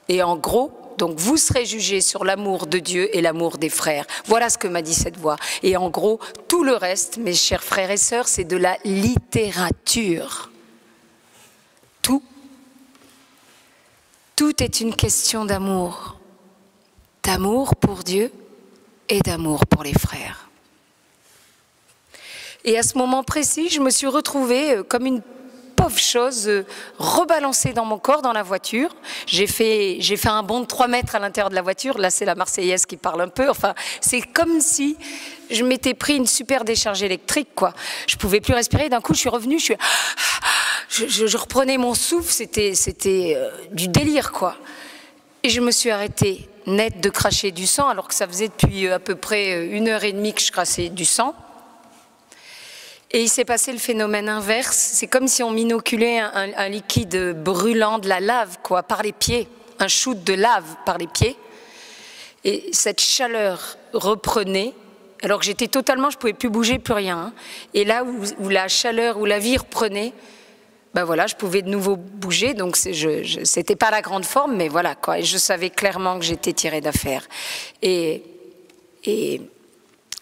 [0.09, 4.05] Et en gros, donc vous serez jugés sur l'amour de Dieu et l'amour des frères.
[4.25, 5.37] Voilà ce que m'a dit cette voix.
[5.63, 10.51] Et en gros, tout le reste, mes chers frères et sœurs, c'est de la littérature.
[12.01, 12.23] Tout
[14.41, 16.17] tout est une question d'amour,
[17.21, 18.31] d'amour pour Dieu
[19.07, 20.49] et d'amour pour les frères.
[22.63, 25.21] Et à ce moment précis, je me suis retrouvée euh, comme une
[25.75, 26.65] pauvre chose euh,
[26.97, 28.95] rebalancée dans mon corps dans la voiture.
[29.27, 31.99] J'ai fait, j'ai fait un bond de 3 mètres à l'intérieur de la voiture.
[31.99, 33.47] Là, c'est la Marseillaise qui parle un peu.
[33.47, 34.97] Enfin, c'est comme si
[35.51, 37.75] je m'étais pris une super décharge électrique, quoi.
[38.07, 38.89] Je pouvais plus respirer.
[38.89, 39.59] D'un coup, je suis revenue,
[40.91, 44.57] je, reprenais mon souffle, c'était, c'était euh, du délire, quoi.
[45.43, 48.87] Et je me suis arrêtée net de cracher du sang, alors que ça faisait depuis
[48.87, 51.33] euh, à peu près euh, une heure et demie que je crassais du sang.
[53.11, 54.75] Et il s'est passé le phénomène inverse.
[54.75, 59.49] C'est comme si on m'inoculait un, liquide brûlant de la lave, quoi, par les pieds,
[59.79, 61.35] un shoot de lave par les pieds.
[62.45, 64.73] Et cette chaleur reprenait,
[65.23, 67.17] alors que j'étais totalement, je pouvais plus bouger, plus rien.
[67.17, 67.33] Hein.
[67.73, 70.13] Et là où la chaleur, où la vie reprenait,
[70.93, 74.67] ben voilà, je pouvais de nouveau bouger, donc je, c'était pas la grande forme, mais
[74.67, 75.19] voilà quoi.
[75.19, 77.27] Et je savais clairement que j'étais tirée d'affaire.
[77.81, 78.23] Et,
[79.05, 79.41] et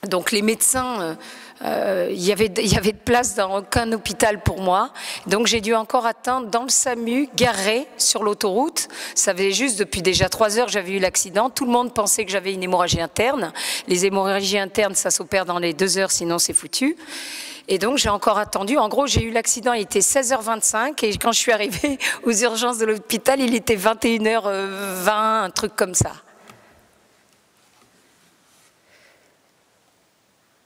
[0.07, 1.15] donc les médecins, euh,
[1.63, 4.93] euh, il y avait il y avait de place dans aucun hôpital pour moi,
[5.25, 8.89] donc j'ai dû encore attendre dans le SAMU, garé sur l'autoroute.
[9.15, 11.49] Ça faisait juste depuis déjà trois heures j'avais eu l'accident.
[11.49, 13.51] Tout le monde pensait que j'avais une hémorragie interne.
[13.87, 16.95] Les hémorragies internes, ça s'opère dans les deux heures, sinon c'est foutu.
[17.71, 18.77] Et donc, j'ai encore attendu.
[18.79, 21.05] En gros, j'ai eu l'accident, il était 16h25.
[21.05, 25.93] Et quand je suis arrivée aux urgences de l'hôpital, il était 21h20, un truc comme
[25.93, 26.13] ça.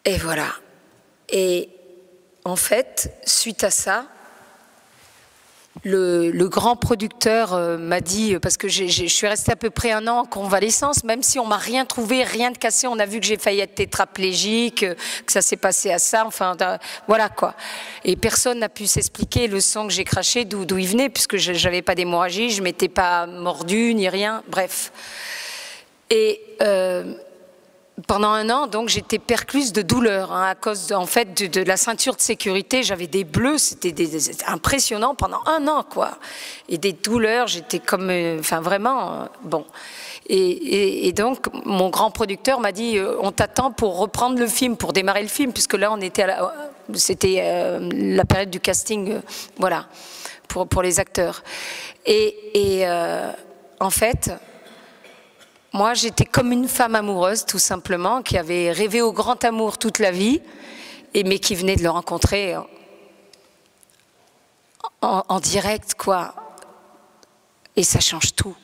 [0.06, 0.48] Et voilà.
[1.28, 1.70] Et
[2.46, 4.06] en fait, suite à ça,
[5.84, 10.08] le, grand producteur euh, m'a dit, parce que je suis restée à peu près un
[10.08, 13.20] an en convalescence, même si on m'a rien trouvé, rien de cassé, on a vu
[13.20, 14.86] que j'ai failli être tétraplégique,
[15.26, 16.56] que ça s'est passé à ça, enfin
[17.08, 17.56] voilà quoi.
[18.04, 21.52] Et personne n'a pu s'expliquer le sang que j'ai craché, d'où il venait, puisque je
[21.52, 24.92] n'avais pas d'hémorragie, je m'étais pas mordu ni rien, bref.
[26.10, 27.16] Et euh,
[28.08, 31.78] pendant un an, donc, j'étais percluse de douleur hein, à cause, en fait, de, la
[31.78, 32.82] ceinture de sécurité.
[32.82, 34.08] J'avais des bleus, c'était
[34.48, 36.18] impressionnant pendant un an, quoi.
[36.70, 39.66] Et des douleurs, j'étais comme, euh, enfin, vraiment, euh, bon.
[40.28, 44.92] Et, donc, mon grand producteur m'a dit, euh, on t'attend pour reprendre le film, pour
[44.94, 46.26] démarrer le film, puisque là, on était,
[46.96, 49.20] c'était la période du casting,
[49.58, 49.86] voilà,
[50.48, 51.44] pour les acteurs.
[52.06, 52.86] Et
[53.80, 54.32] en fait
[55.74, 59.98] moi, j'étais comme une femme amoureuse, tout simplement, qui avait rêvé au grand amour toute
[59.98, 60.40] la vie,
[61.16, 62.56] et mais qui venait de le rencontrer
[65.02, 66.36] en, direct, quoi.
[67.76, 68.56] Et ça change tout.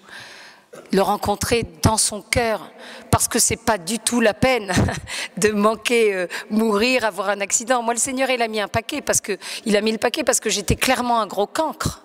[0.91, 2.72] Le rencontrer dans son cœur,
[3.10, 4.72] parce que c'est pas du tout la peine
[5.38, 7.82] de manquer, euh, mourir, avoir un accident.
[7.82, 10.24] Moi, le Seigneur, il a mis un paquet parce que il a mis le paquet
[10.24, 12.04] parce que j'étais clairement un gros cancre.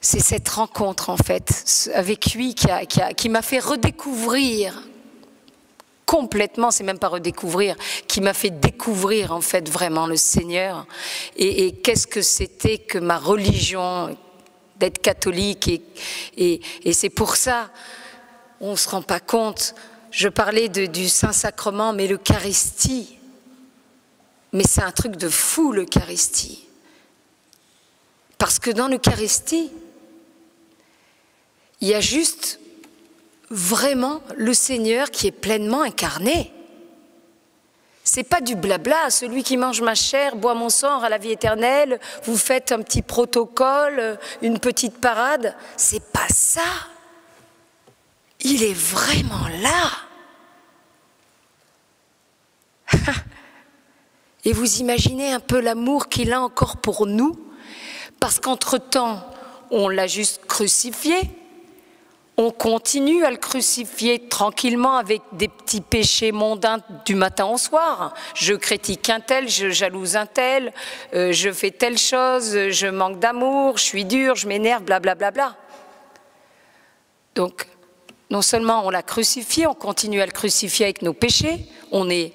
[0.00, 4.82] C'est cette rencontre en fait avec lui qui, m'a fait redécouvrir
[6.06, 7.76] complètement, c'est même pas redécouvrir,
[8.08, 10.86] qui m'a fait découvrir en fait vraiment le Seigneur
[11.36, 14.16] et, qu'est-ce que c'était que ma religion
[14.78, 15.70] d'être catholique
[16.36, 16.60] et,
[16.92, 17.70] c'est pour ça
[18.62, 19.74] on se rend pas compte.
[20.10, 23.16] Je parlais du Saint-Sacrement, mais l'Eucharistie,
[24.52, 26.66] mais c'est un truc de fou l'Eucharistie.
[28.36, 29.70] Parce que dans l'Eucharistie,
[31.80, 32.60] il y a juste
[33.50, 36.52] vraiment le Seigneur qui est pleinement incarné.
[38.04, 41.32] C'est pas du blabla, celui qui mange ma chair, boit mon sang, à la vie
[41.32, 46.64] éternelle, vous faites un petit protocole, une petite parade, c'est pas ça.
[48.40, 49.90] Il est vraiment là.
[54.44, 57.38] Et vous imaginez un peu l'amour qu'il a encore pour nous,
[58.18, 59.24] parce qu'entre-temps,
[59.70, 61.30] on l'a juste crucifié,
[62.36, 68.14] on continue à le crucifier tranquillement avec des petits péchés mondains du matin au soir.
[68.34, 70.72] Je critique un tel, je jalouse un tel,
[71.14, 75.30] euh, je fais telle chose, je manque d'amour, je suis dur, je m'énerve, blablabla.
[75.30, 75.56] Bla, bla.
[77.34, 77.66] Donc,
[78.30, 82.32] non seulement on l'a crucifié, on continue à le crucifier avec nos péchés, on est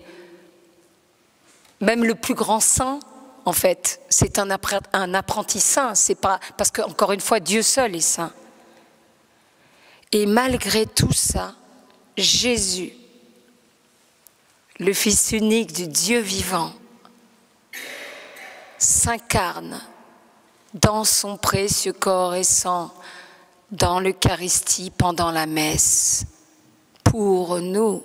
[1.82, 3.00] même le plus grand saint,
[3.46, 7.96] en fait, c'est un, apprenti saint, c'est pas parce que encore une fois Dieu seul
[7.96, 8.32] est saint.
[10.18, 11.56] Et malgré tout ça,
[12.16, 12.94] Jésus,
[14.80, 16.72] le Fils unique du Dieu vivant,
[18.78, 19.82] s'incarne
[20.74, 22.94] dans son précieux corps et sang,
[23.72, 26.24] dans l'Eucharistie pendant la messe,
[27.04, 28.02] pour nous.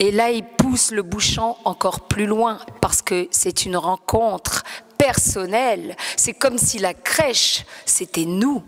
[0.00, 4.64] Et là, il pousse le bouchon encore plus loin parce que c'est une rencontre
[4.98, 5.96] personnelle.
[6.16, 8.64] C'est comme si la crèche, c'était nous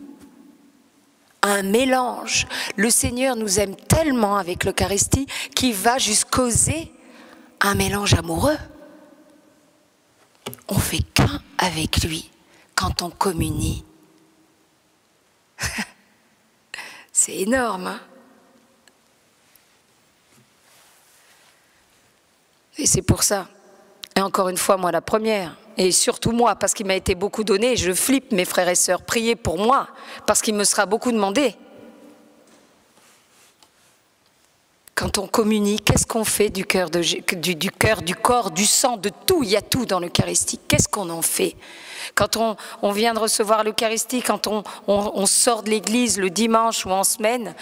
[1.42, 2.46] un mélange.
[2.76, 6.92] Le Seigneur nous aime tellement avec l'Eucharistie qu'il va jusqu'oser
[7.60, 8.58] un mélange amoureux.
[10.68, 12.30] On fait qu'un avec lui
[12.74, 13.84] quand on communie.
[17.12, 17.88] C'est énorme.
[17.88, 18.00] Hein
[22.78, 23.48] et c'est pour ça.
[24.18, 27.44] Et encore une fois, moi la première, et surtout moi, parce qu'il m'a été beaucoup
[27.44, 29.86] donné, je flippe mes frères et sœurs, priez pour moi,
[30.26, 31.54] parce qu'il me sera beaucoup demandé.
[34.96, 38.96] Quand on communique, qu'est-ce qu'on fait du cœur, du, du, cœur, du corps, du sang,
[38.96, 39.44] de tout?
[39.44, 40.58] Il y a tout dans l'Eucharistie.
[40.66, 41.54] Qu'est-ce qu'on en fait?
[42.16, 42.36] Quand
[42.82, 47.04] on, vient de recevoir l'Eucharistie, quand on, on sort de l'église le dimanche ou en
[47.04, 47.54] semaine,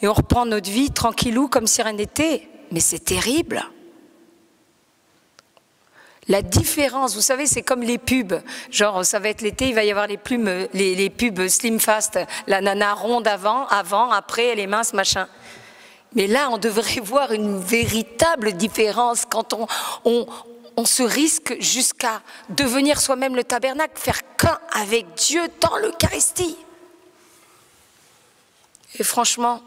[0.00, 3.68] et on reprend notre vie tranquillou comme si rien n'était, mais c'est terrible.
[6.28, 8.34] La différence, vous savez, c'est comme les pubs.
[8.70, 12.18] Genre, ça va être l'été, il va y avoir les, plumes, les, pubs Slim Fast.
[12.48, 15.28] La nana ronde avant, avant, après, elle est mince, machin.
[16.14, 19.66] Mais là, on devrait voir une véritable différence quand on,
[20.04, 20.26] on,
[20.76, 26.56] on se risque jusqu'à devenir soi-même le tabernacle, faire qu'un avec Dieu dans l'Eucharistie.
[28.98, 29.62] Et franchement,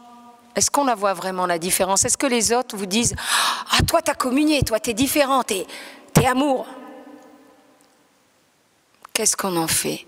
[0.56, 2.04] est-ce qu'on la voit vraiment la différence?
[2.04, 3.14] Est-ce que les autres vous disent
[3.72, 5.66] Ah, toi, t'as communié, toi, t'es différent, t'es
[6.18, 6.66] et amour.
[9.12, 10.06] Qu'est-ce qu'on en fait?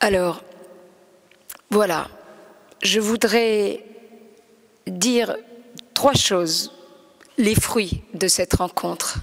[0.00, 0.42] Alors,
[1.70, 2.08] voilà,
[2.82, 3.84] je voudrais
[4.86, 5.36] dire
[5.92, 6.72] trois choses,
[7.36, 9.18] les fruits de cette rencontre.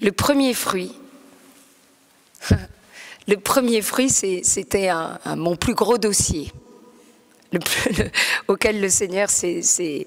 [0.00, 0.92] Le premier fruit,
[3.28, 4.90] le premier fruit, c'était
[5.36, 6.52] mon plus gros dossier
[8.48, 10.06] auquel le Seigneur s'est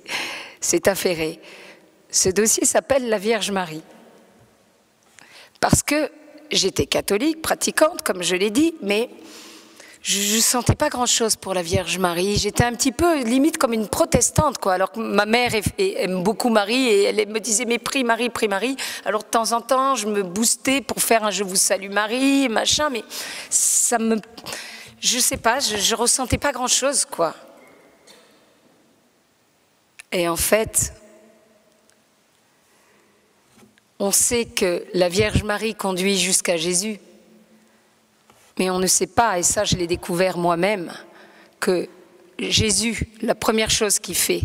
[0.86, 1.40] affairé.
[2.10, 3.84] Ce dossier s'appelle la Vierge Marie.
[5.60, 6.10] Parce que
[6.52, 9.10] j'étais catholique, pratiquante, comme je l'ai dit, mais
[10.06, 12.38] je ne sentais pas grand-chose pour la Vierge Marie.
[12.38, 14.74] J'étais un petit peu limite comme une protestante, quoi.
[14.74, 18.48] Alors que ma mère aime beaucoup Marie et elle me disait mais prie Marie, prie
[18.48, 18.78] Marie.
[19.04, 22.50] Alors de temps en temps, je me boostais pour faire un Je vous salue Marie,
[22.50, 23.04] machin, mais
[23.50, 24.18] ça me,
[25.06, 27.36] je sais pas, je, je ressentais pas grand-chose, quoi.
[30.12, 30.94] Et en fait,
[34.00, 37.00] on sait que la Vierge Marie conduit jusqu'à Jésus.
[38.58, 40.92] Mais on ne sait pas, et ça je l'ai découvert moi-même,
[41.60, 41.88] que
[42.40, 44.42] Jésus, la première chose qu'il fait,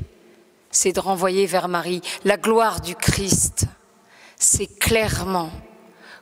[0.70, 3.66] c'est de renvoyer vers Marie la gloire du Christ.
[4.36, 5.50] C'est clairement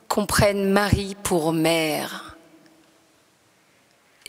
[0.07, 2.28] qu'on prenne Marie pour mère.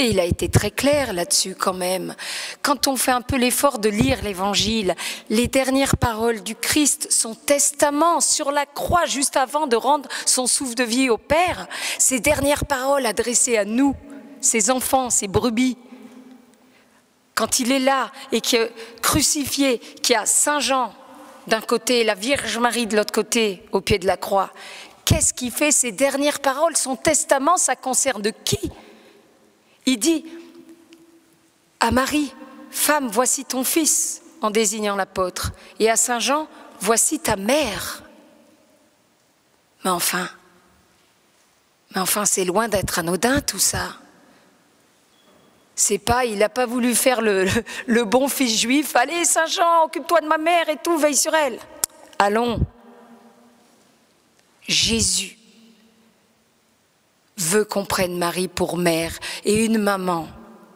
[0.01, 2.15] Et il a été très clair là-dessus quand même.
[2.63, 4.95] Quand on fait un peu l'effort de lire l'Évangile,
[5.29, 10.47] les dernières paroles du Christ, son testament sur la croix juste avant de rendre son
[10.47, 13.95] souffle de vie au Père, ces dernières paroles adressées à nous,
[14.41, 15.77] ses enfants, ses brebis,
[17.35, 18.71] quand il est là et que
[19.03, 20.95] crucifié, qui a Saint Jean
[21.47, 24.51] d'un côté et la Vierge Marie de l'autre côté au pied de la croix,
[25.05, 26.75] qu'est-ce qui fait ces dernières paroles?
[26.79, 28.73] Son testament, ça concerne qui?
[29.87, 30.25] Il dit
[31.81, 32.33] à Marie,
[32.71, 36.49] femme, voici ton fils, en désignant l'apôtre, et à Saint Jean,
[36.81, 38.03] voici ta mère.
[39.85, 40.29] Mais enfin,
[41.95, 43.97] mais enfin, c'est loin d'être anodin tout ça.
[45.75, 47.47] C'est pas, il n'a pas voulu faire le,
[47.87, 48.95] le, bon fils juif.
[48.95, 51.59] Allez, Saint Jean, occupe-toi de ma mère et tout, veille sur elle.
[52.19, 52.61] Allons.
[54.69, 55.40] Jésus
[57.41, 59.13] veut qu'on prenne Marie pour mère
[59.45, 60.29] et une maman.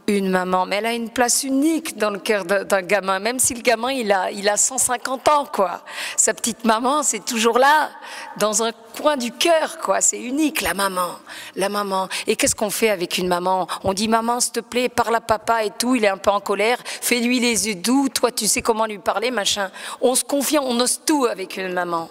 [0.07, 3.55] Une maman, mais elle a une place unique dans le cœur d'un gamin, même si
[3.55, 5.83] le gamin il a, il a 150 ans, quoi.
[6.19, 7.89] Sa petite maman, c'est toujours là,
[8.37, 10.03] dans un coin du cœur, quoi.
[10.03, 11.09] C'est unique, la maman,
[11.57, 12.09] la maman.
[12.27, 13.67] Et qu'est-ce qu'on fait avec une maman?
[13.83, 15.95] On dit maman, s'il te plaît, parle à papa et tout.
[15.95, 16.77] Il est un peu en colère.
[16.85, 18.11] Fais-lui les yeux doux.
[18.11, 19.71] Toi, tu sais comment lui parler, machin.
[20.03, 22.11] On se confie, on ose tout avec une maman.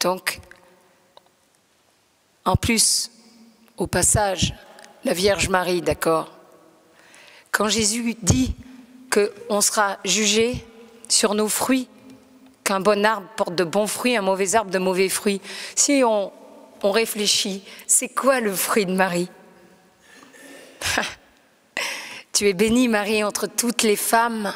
[0.00, 0.40] Donc,
[2.46, 3.10] en plus,
[3.76, 4.54] au passage,
[5.04, 6.32] la Vierge Marie, d'accord.
[7.50, 8.54] Quand Jésus dit
[9.10, 10.64] qu'on sera jugé
[11.08, 11.88] sur nos fruits,
[12.64, 15.40] qu'un bon arbre porte de bons fruits, un mauvais arbre de mauvais fruits,
[15.74, 16.32] si on,
[16.82, 19.28] réfléchit, c'est quoi le fruit de Marie?
[22.32, 24.52] Tu es bénie, Marie, entre toutes les femmes,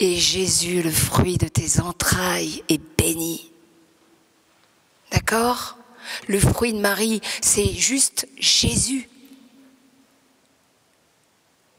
[0.00, 3.52] et Jésus, le fruit de tes entrailles, est béni.
[5.12, 5.76] D'accord?
[6.26, 9.08] Le fruit de Marie, c'est juste Jésus.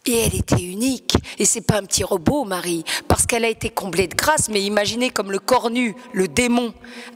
[0.06, 1.16] Et elle était unique.
[1.38, 4.48] Et c'est pas un petit robot, Marie, parce qu'elle a été comblée de grâce.
[4.50, 6.74] Mais imaginez comme le cornu, le démon,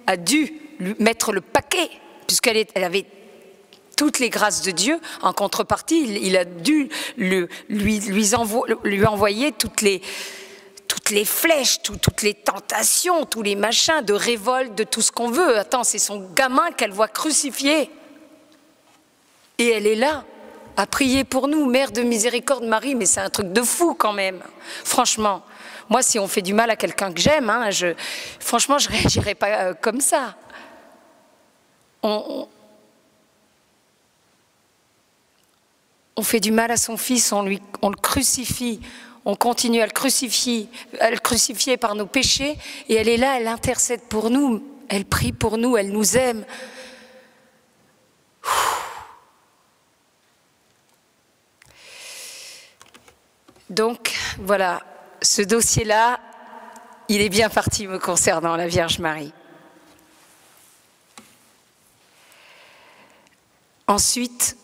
[0.07, 1.89] a dû lui mettre le paquet,
[2.27, 3.05] puisqu'elle avait
[3.95, 4.99] toutes les grâces de Dieu.
[5.21, 10.01] En contrepartie, il, a dû lui, lui envoyer toutes les,
[11.11, 15.29] toutes les flèches, toutes les tentations, tous les machins de révolte, de tout ce qu'on
[15.29, 15.57] veut.
[15.57, 17.91] Attends, c'est son gamin qu'elle voit crucifié.
[19.57, 20.23] Et elle est là,
[20.77, 24.13] à prier pour nous, Mère de miséricorde Marie, mais c'est un truc de fou quand
[24.13, 24.41] même.
[24.85, 25.43] Franchement,
[25.89, 27.87] moi, si on fait du mal à quelqu'un que j'aime, hein, je,
[28.39, 30.35] franchement, je ne réagirais pas euh, comme ça.
[32.03, 32.47] On,
[36.15, 38.79] on, fait du mal à son fils, on, lui, on le crucifie,
[39.25, 40.67] on continue à le crucifier,
[40.99, 42.57] à le crucifier par nos péchés,
[42.89, 46.45] et elle est là, elle intercède pour nous, elle prie pour nous, elle nous aime.
[53.69, 54.81] Donc voilà,
[55.21, 56.19] ce dossier-là,
[57.07, 59.33] il est bien parti me concernant, la Vierge Marie.
[63.87, 64.57] Ensuite,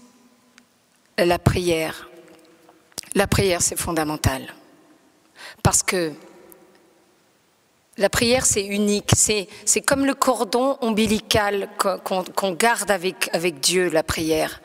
[1.17, 2.09] la prière.
[3.17, 4.53] La prière, c'est fondamental.
[5.63, 6.13] Parce que
[7.97, 9.09] la prière, c'est unique.
[9.15, 9.47] C'est,
[9.81, 14.61] comme le cordon ombilical qu'on, garde avec, avec Dieu, la prière.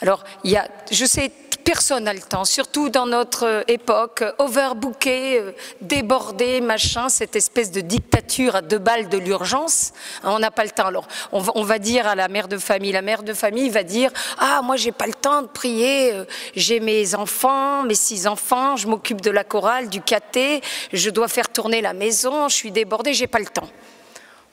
[0.00, 1.30] Alors, il y a, je sais,
[1.62, 7.80] personne n'a le temps, surtout dans notre époque, overbooké, euh, débordé, machin, cette espèce de
[7.80, 9.92] dictature à deux balles de l'urgence.
[10.24, 10.86] On n'a pas le temps.
[10.86, 14.10] Alors, on va, dire à la mère de famille, la mère de famille va dire
[14.38, 18.76] Ah, moi, j'ai pas le temps de prier, euh, j'ai mes enfants, mes six enfants,
[18.76, 20.60] je m'occupe de la chorale, du caté,
[20.92, 23.68] je dois faire tourner la maison, je suis débordée, j'ai pas le temps.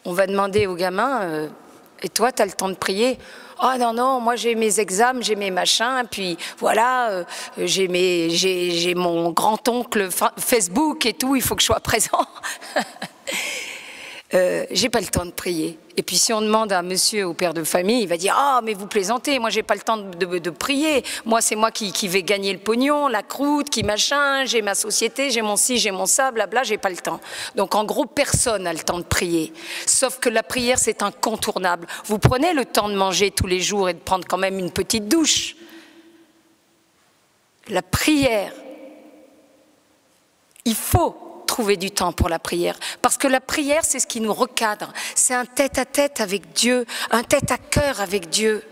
[0.05, 1.47] On va demander au gamin euh,
[2.01, 3.20] Et toi, tu as le temps de prier?
[3.62, 7.24] Oh non, non, moi j'ai mes examens, j'ai mes machins, puis voilà, euh,
[7.57, 12.26] j'ai mon grand-oncle Facebook et tout, il faut que je sois présent.
[14.34, 15.78] euh, j'ai pas le temps de prier.
[16.00, 18.62] Et puis si on demande à monsieur, au père de famille, il va dire Ah,
[18.64, 21.04] mais vous plaisantez, moi j'ai pas le temps de, de, prier.
[21.26, 24.76] Moi, c'est moi qui, qui, vais gagner le pognon, la croûte, qui machin, j'ai ma
[24.76, 27.20] société, j'ai mon ci, j'ai mon ça, blabla, j'ai pas le temps.
[27.56, 29.52] Donc en gros, personne n'a le temps de prier.
[29.86, 31.86] Sauf que la prière, c'est incontournable.
[32.06, 34.72] Vous prenez le temps de manger tous les jours et de prendre quand même une
[34.72, 35.58] petite douche.
[37.68, 38.54] La prière,
[40.64, 41.28] il faut
[41.60, 42.80] trouver du temps pour la prière.
[43.01, 44.93] Parce que la prière, c'est ce qui nous recadre.
[45.14, 48.64] C'est un tête-à-tête avec Dieu, un tête-à-cœur avec Dieu.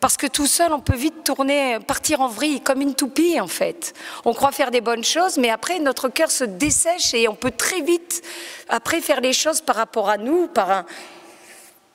[0.00, 3.46] Parce que tout seul, on peut vite tourner, partir en vrille, comme une toupie en
[3.46, 3.94] fait.
[4.26, 7.52] On croit faire des bonnes choses, mais après, notre cœur se dessèche et on peut
[7.52, 8.20] très vite,
[8.68, 10.84] après, faire les choses par rapport à nous, par un,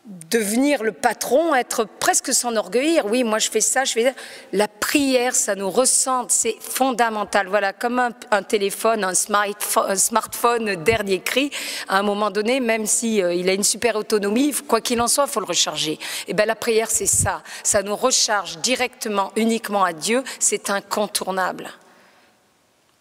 [0.06, 3.06] devenir le patron, être presque s'enorgueillir.
[3.08, 4.12] Oui, moi je fais ça, je fais ça.
[4.54, 7.48] La prière, ça nous ressente, c'est fondamental.
[7.48, 11.50] Voilà, comme un, téléphone, un, smartphone dernier cri,
[11.88, 15.26] à un moment donné, même si euh, a une super autonomie, quoi qu'il en soit,
[15.28, 15.94] il faut le recharger.
[15.94, 16.00] Et
[16.30, 17.42] eh bien la prière, c'est ça.
[17.64, 20.24] Ça nous recharge directement, uniquement à Dieu.
[20.40, 21.70] C'est incontournable.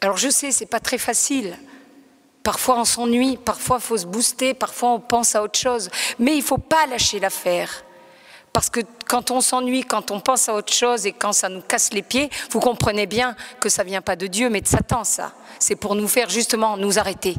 [0.01, 1.57] Alors je sais, c'est pas très facile.
[2.45, 5.91] Parfois on s'ennuie, parfois faut se booster, parfois on pense à autre chose.
[6.19, 7.83] Mais il faut pas lâcher l'affaire.
[8.53, 11.63] Parce que quand on s'ennuie, quand on pense à autre chose et quand ça nous
[11.63, 15.05] casse les pieds, vous comprenez bien que ça vient pas de Dieu, mais de Satan,
[15.05, 15.33] ça.
[15.59, 17.35] C'est pour nous faire justement nous arrêter.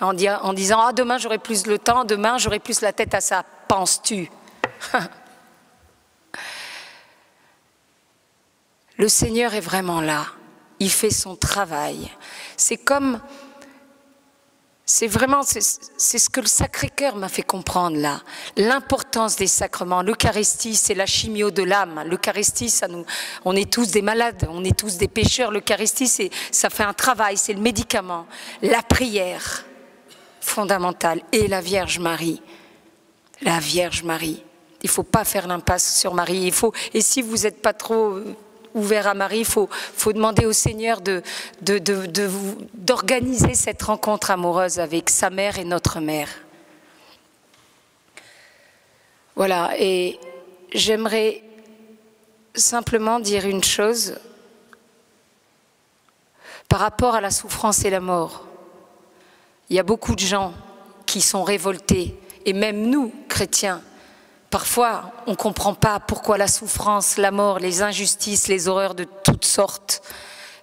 [0.00, 3.44] En, disant Ah, demain j'aurai plus le temps, demain j'aurai plus la tête à ça.
[3.66, 4.30] Penses-tu?
[8.98, 10.26] Le Seigneur est vraiment là
[10.82, 12.10] il fait son travail.
[12.56, 13.20] C'est comme,
[14.84, 15.60] c'est vraiment, c'est
[16.18, 18.20] ce que le Sacré-Cœur m'a fait comprendre là.
[18.56, 20.02] L'importance des sacrements.
[20.02, 22.02] L'Eucharistie, c'est la chimio de l'âme.
[22.04, 23.06] L'Eucharistie, ça nous,
[23.44, 25.52] on est tous des malades, on est tous des pécheurs.
[25.52, 28.26] L'Eucharistie, ça fait un travail, c'est le médicament.
[28.60, 29.64] La prière,
[30.40, 31.22] fondamentale.
[31.30, 32.42] Et la Vierge Marie.
[33.40, 34.42] La Vierge Marie.
[34.82, 36.42] Il faut pas faire l'impasse sur Marie.
[36.42, 38.18] Il faut, et si vous n'êtes pas trop
[38.74, 39.40] ouvert à Marie.
[39.40, 39.68] Il faut,
[40.12, 46.28] demander au Seigneur d'organiser de, de, cette rencontre amoureuse avec sa mère et notre mère.
[49.34, 50.18] Voilà, et
[50.72, 51.42] j'aimerais
[52.54, 54.18] simplement dire une chose
[56.68, 58.46] par rapport à la souffrance et la mort.
[59.70, 60.52] Il y a beaucoup de gens
[61.06, 62.14] qui sont révoltés,
[62.44, 63.82] et même nous, chrétiens,
[64.52, 69.06] Parfois, on ne comprend pas pourquoi la souffrance, la mort, les injustices, les horreurs de
[69.24, 70.02] toutes sortes,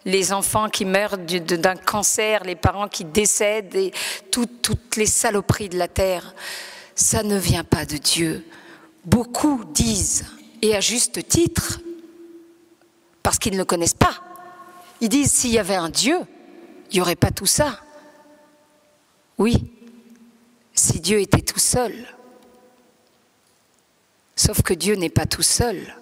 [0.06, 3.92] les enfants qui meurent d'un cancer, les parents qui décèdent, et
[4.30, 6.36] toutes les saloperies de la terre,
[6.94, 8.46] ça ne vient pas de Dieu.
[9.06, 10.26] Beaucoup disent,
[10.62, 11.80] et à juste titre,
[13.24, 14.22] parce qu'ils ne connaissent pas,
[15.02, 16.20] ils disent s'il y avait un Dieu,
[16.92, 17.80] il n'y aurait pas tout ça.
[19.40, 19.72] Oui,
[20.76, 22.06] si Dieu était tout seul,
[24.40, 25.94] Sauf que Dieu n'est pas tout seul.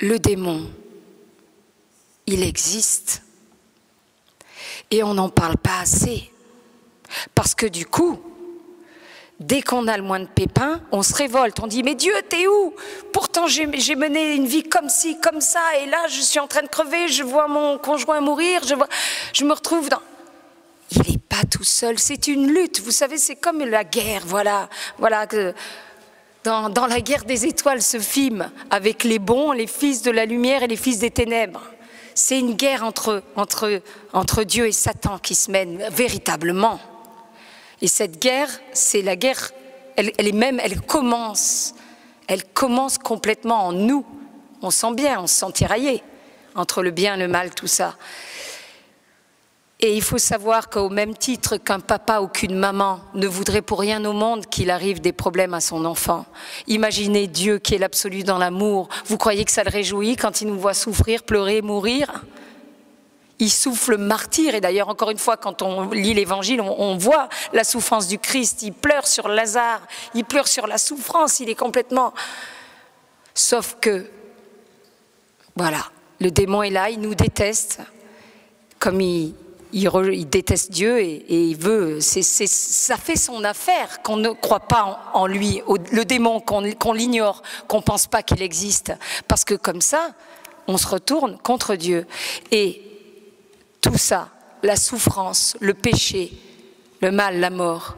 [0.00, 0.70] Le démon,
[2.26, 3.22] il existe.
[4.90, 6.30] Et on n'en parle pas assez.
[7.34, 8.18] Parce que du coup,
[9.38, 11.60] dès qu'on a le moins de pépins, on se révolte.
[11.60, 12.74] On dit Mais Dieu, t'es où?
[13.12, 16.62] Pourtant, j'ai mené une vie comme ci, comme ça, et là, je suis en train
[16.62, 20.00] de crever, je vois mon conjoint mourir, je, me retrouve dans.
[20.92, 22.80] Il n'est pas tout seul, c'est une lutte.
[22.80, 24.70] Vous savez, c'est comme la guerre, voilà.
[24.96, 25.26] Voilà
[26.44, 30.62] dans, la guerre des étoiles, ce film, avec les bons, les fils de la lumière
[30.62, 31.62] et les fils des ténèbres.
[32.14, 36.80] C'est une guerre entre, entre, Dieu et Satan qui se mène véritablement.
[37.80, 39.50] Et cette guerre, c'est la guerre,
[39.96, 41.74] elle, est même, elle commence,
[42.26, 44.04] elle commence complètement en nous.
[44.62, 46.02] On sent bien, on se sent tiraillé
[46.54, 47.96] entre le bien, le mal, tout ça.
[49.80, 53.78] Et il faut savoir qu'au même titre qu'un papa ou qu'une maman ne voudrait pour
[53.78, 56.26] rien au monde qu'il arrive des problèmes à son enfant,
[56.66, 58.88] imaginez Dieu qui est l'absolu dans l'amour.
[59.06, 62.24] Vous croyez que ça le réjouit quand il nous voit souffrir, pleurer, mourir?
[63.38, 67.28] Il souffle martyr, et d'ailleurs, encore une fois, quand on lit l'évangile, on, on, voit
[67.52, 68.64] la souffrance du Christ.
[68.64, 69.80] Il pleure sur Lazare,
[70.12, 72.12] il pleure sur la souffrance, il est complètement.
[73.32, 74.06] Sauf que
[75.54, 75.84] Voilà,
[76.18, 77.78] le démon est là, il nous déteste,
[78.80, 79.34] comme il,
[79.72, 85.62] déteste Dieu et, il veut, ça fait son affaire qu'on ne croit pas en, lui,
[85.92, 88.92] le démon, qu'on l'ignore, qu'on ne pense pas qu'il existe,
[89.26, 90.10] parce que comme ça,
[90.66, 92.06] on se retourne contre Dieu.
[92.50, 92.82] Et
[93.80, 94.28] tout ça,
[94.62, 96.32] la souffrance, le péché,
[97.00, 97.96] le mal, la mort,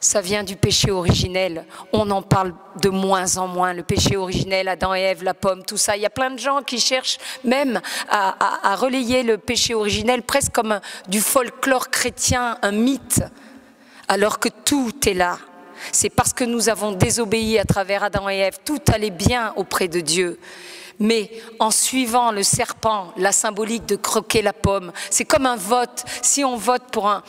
[0.00, 1.66] ça vient du péché originel.
[1.92, 3.74] On en parle de moins en moins.
[3.74, 5.96] Le péché originel, Adam et Ève, la pomme, tout ça.
[5.96, 10.52] Il y a plein de gens qui cherchent même à, relayer le péché originel presque
[10.52, 13.22] comme du folklore chrétien, un mythe,
[14.08, 15.38] alors que tout est là.
[15.92, 19.88] C'est parce que nous avons désobéi à travers Adam et Ève, tout allait bien auprès
[19.88, 20.38] de Dieu
[21.00, 24.92] mais en suivant le serpent, la symbolique de croquer la pomme.
[25.08, 26.04] C'est comme un vote.
[26.22, 27.22] Si on vote pour un,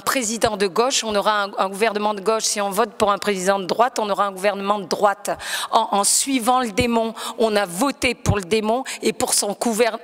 [0.00, 2.44] président de gauche, on aura un, gouvernement de gauche.
[2.44, 5.30] Si on vote pour un président de droite, on aura un gouvernement de droite.
[5.70, 9.56] En, suivant le démon, on a voté pour le démon et pour son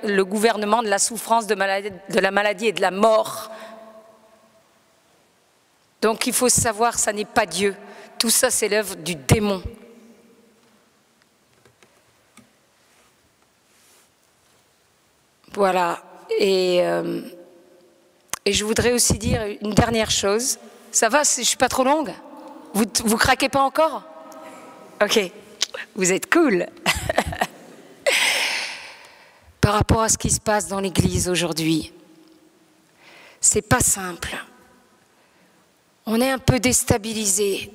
[0.03, 3.49] le gouvernement de la souffrance, de, de la maladie et de la mort.
[6.01, 7.75] Donc il faut savoir, ça n'est pas Dieu.
[8.19, 9.63] Tout ça, c'est l'œuvre du démon.
[15.57, 16.03] Voilà.
[16.37, 17.21] Et, euh,
[18.45, 20.59] et, je voudrais aussi dire une dernière chose.
[20.91, 22.13] Ça va, je suis pas trop longue
[22.75, 24.03] Vous vous craquez pas encore?
[25.03, 25.19] Ok,
[25.95, 26.67] vous êtes cool.
[29.61, 31.91] Par rapport à ce qui se passe dans l'Église aujourd'hui,
[33.41, 34.37] c'est pas simple.
[36.05, 37.71] On est un peu déstabilisé.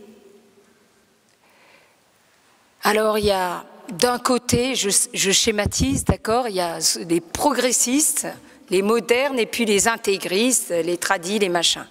[2.85, 6.79] Alors il y a d'un côté, je, schématise, d'accord, il y a
[7.09, 8.27] les progressistes,
[8.71, 11.87] les modernes, et puis les intégristes, les tradis, les machins.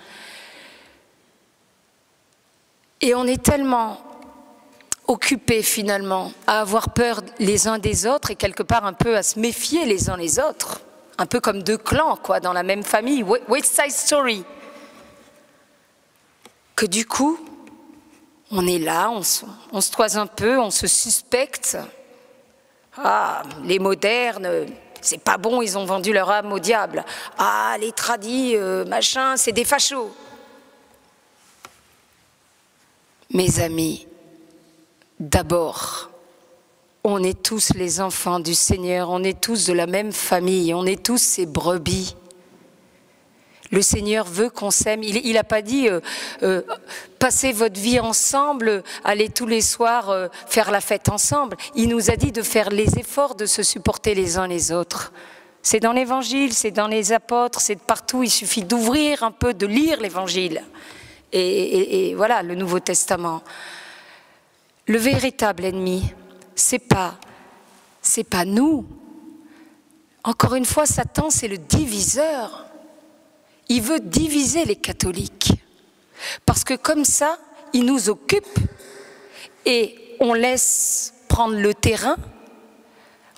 [3.02, 4.02] Et on est tellement
[5.08, 9.24] occupés finalement à avoir peur les uns des autres et quelque part un peu à
[9.24, 10.82] se méfier les uns les autres,
[11.18, 14.43] un peu comme deux clans, quoi, dans la même famille, West Side Story,
[16.76, 17.39] que du coup,
[18.52, 21.78] on est là, on se, toise un peu, on se suspecte.
[22.97, 24.68] Ah, les modernes,
[25.02, 27.06] c'est pas bon, ils ont vendu leur âme au diable.
[27.38, 30.14] Ah, les tradis, euh, machin, c'est des fachos.
[33.34, 34.08] Mes amis,
[35.20, 36.10] d'abord,
[37.04, 40.86] on est tous les enfants du Seigneur, on est tous de la même famille, on
[40.86, 42.16] est tous ses brebis.
[43.72, 45.01] Le Seigneur veut qu'on s'aime.
[45.01, 46.01] Il n'a pas dit euh,
[46.43, 46.61] euh,
[47.19, 51.55] passez votre vie ensemble, allez tous les soirs euh, faire la fête ensemble.
[51.76, 55.13] Il nous a dit de faire les efforts de se supporter les uns les autres.
[55.63, 58.24] C'est dans l'Évangile, c'est dans les apôtres, c'est partout.
[58.24, 60.63] Il suffit d'ouvrir un peu, de lire l'Évangile.
[61.32, 63.41] Et, et, voilà, le Nouveau Testament.
[64.86, 66.11] Le véritable ennemi,
[66.55, 67.15] c'est pas,
[68.01, 68.86] c'est pas nous.
[70.26, 72.70] Encore une fois, Satan, c'est le diviseur
[73.72, 75.53] il veut diviser les catholiques.
[76.45, 77.38] Parce que comme ça,
[77.72, 78.59] il nous occupe
[79.65, 82.17] et on laisse prendre le terrain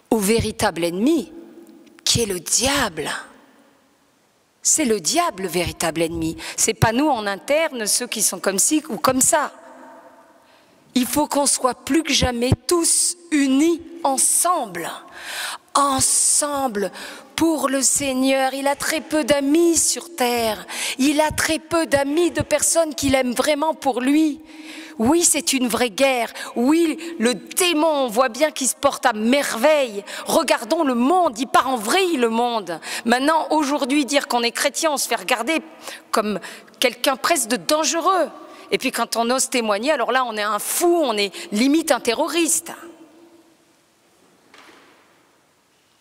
[0.09, 1.31] au véritable ennemi,
[2.03, 3.11] qui est le diable.
[4.63, 6.35] C'est le diable le véritable ennemi.
[6.57, 9.51] C'est pas nous en interne, ceux qui sont comme ci ou comme ça.
[10.95, 14.89] Il faut qu'on soit plus que jamais tous unis ensemble,
[15.73, 16.91] ensemble
[17.35, 18.53] pour le Seigneur.
[18.53, 20.65] Il a très peu d'amis sur terre.
[20.99, 24.41] Il a très peu d'amis, de personnes qu'il aime vraiment pour lui.
[24.99, 26.31] Oui, c'est une vraie guerre.
[26.55, 30.03] Oui, le démon, on voit bien qu'il se porte à merveille.
[30.25, 32.79] Regardons le monde, il part en vrille le monde.
[33.05, 35.59] Maintenant, aujourd'hui, dire qu'on est chrétien, on se fait regarder
[36.11, 36.39] comme
[36.79, 38.29] quelqu'un presque de dangereux.
[38.71, 41.91] Et puis quand on ose témoigner, alors là, on est un fou, on est limite
[41.91, 42.71] un terroriste.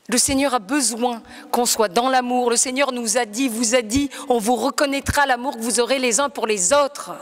[0.09, 1.23] Le Seigneur a besoin
[1.53, 2.51] qu'on soit dans l'amour.
[2.51, 5.99] Le Seigneur nous a dit, vous a dit, on vous reconnaîtra l'amour que vous aurez
[5.99, 7.13] les uns pour les autres.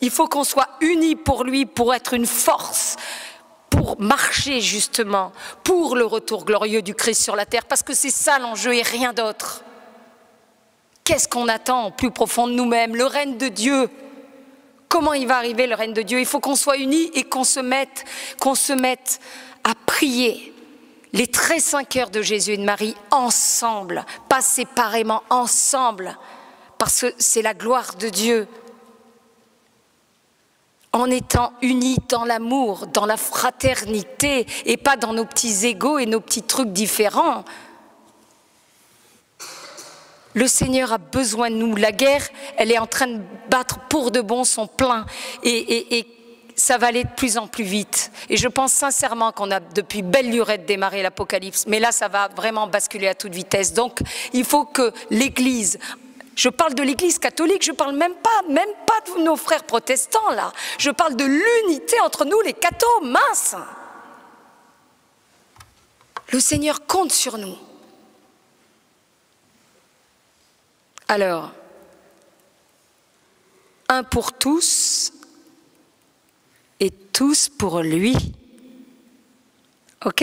[0.00, 2.96] Il faut qu'on soit unis pour lui, pour être une force,
[3.70, 8.10] pour marcher justement, pour le retour glorieux du Christ sur la terre, parce que c'est
[8.10, 9.62] ça l'enjeu et rien d'autre.
[11.04, 12.96] Qu'est-ce qu'on attend au plus profond de nous-mêmes?
[12.96, 13.88] Le règne de Dieu.
[14.88, 16.18] Comment il va arriver le règne de Dieu?
[16.18, 18.04] Il faut qu'on soit unis et qu'on se mette,
[18.40, 19.20] qu'on se mette
[19.64, 20.51] à prier
[21.12, 26.16] les très cinq heures de Jésus et de Marie ensemble, pas séparément, ensemble,
[26.78, 28.48] parce que c'est la gloire de Dieu.
[30.92, 36.06] En étant unis dans l'amour, dans la fraternité, et pas dans nos petits égaux et
[36.06, 37.44] nos petits trucs différents.
[40.34, 41.76] Le Seigneur a besoin de nous.
[41.76, 45.04] La guerre, elle est en train de battre pour de bon son plein.
[46.56, 48.10] Ça va aller de plus en plus vite.
[48.28, 52.28] Et je pense sincèrement qu'on a depuis belle lurette démarré l'Apocalypse, mais là, ça va
[52.28, 53.72] vraiment basculer à toute vitesse.
[53.72, 54.00] Donc,
[54.32, 55.78] il faut que l'Église,
[56.34, 60.30] je parle de l'Église catholique, je parle même pas, même pas de nos frères protestants
[60.30, 60.52] là.
[60.78, 63.54] Je parle de l'unité entre nous, les cathos, mince.
[66.30, 67.56] Le Seigneur compte sur nous.
[71.08, 71.52] Alors,
[73.90, 75.12] un pour tous
[77.12, 78.16] tous pour lui.
[80.04, 80.22] OK?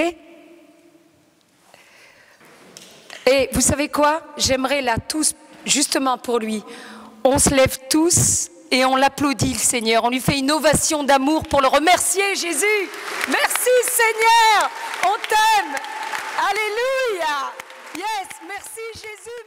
[3.32, 4.22] Et vous savez quoi?
[4.38, 5.34] J'aimerais là tous,
[5.66, 6.64] justement pour lui,
[7.24, 10.04] on se lève tous et on l'applaudit le Seigneur.
[10.04, 12.90] On lui fait une ovation d'amour pour le remercier, Jésus.
[13.28, 14.72] Merci Seigneur,
[15.06, 15.76] on t'aime.
[16.50, 17.54] Alléluia.
[17.96, 19.40] Yes, merci Jésus.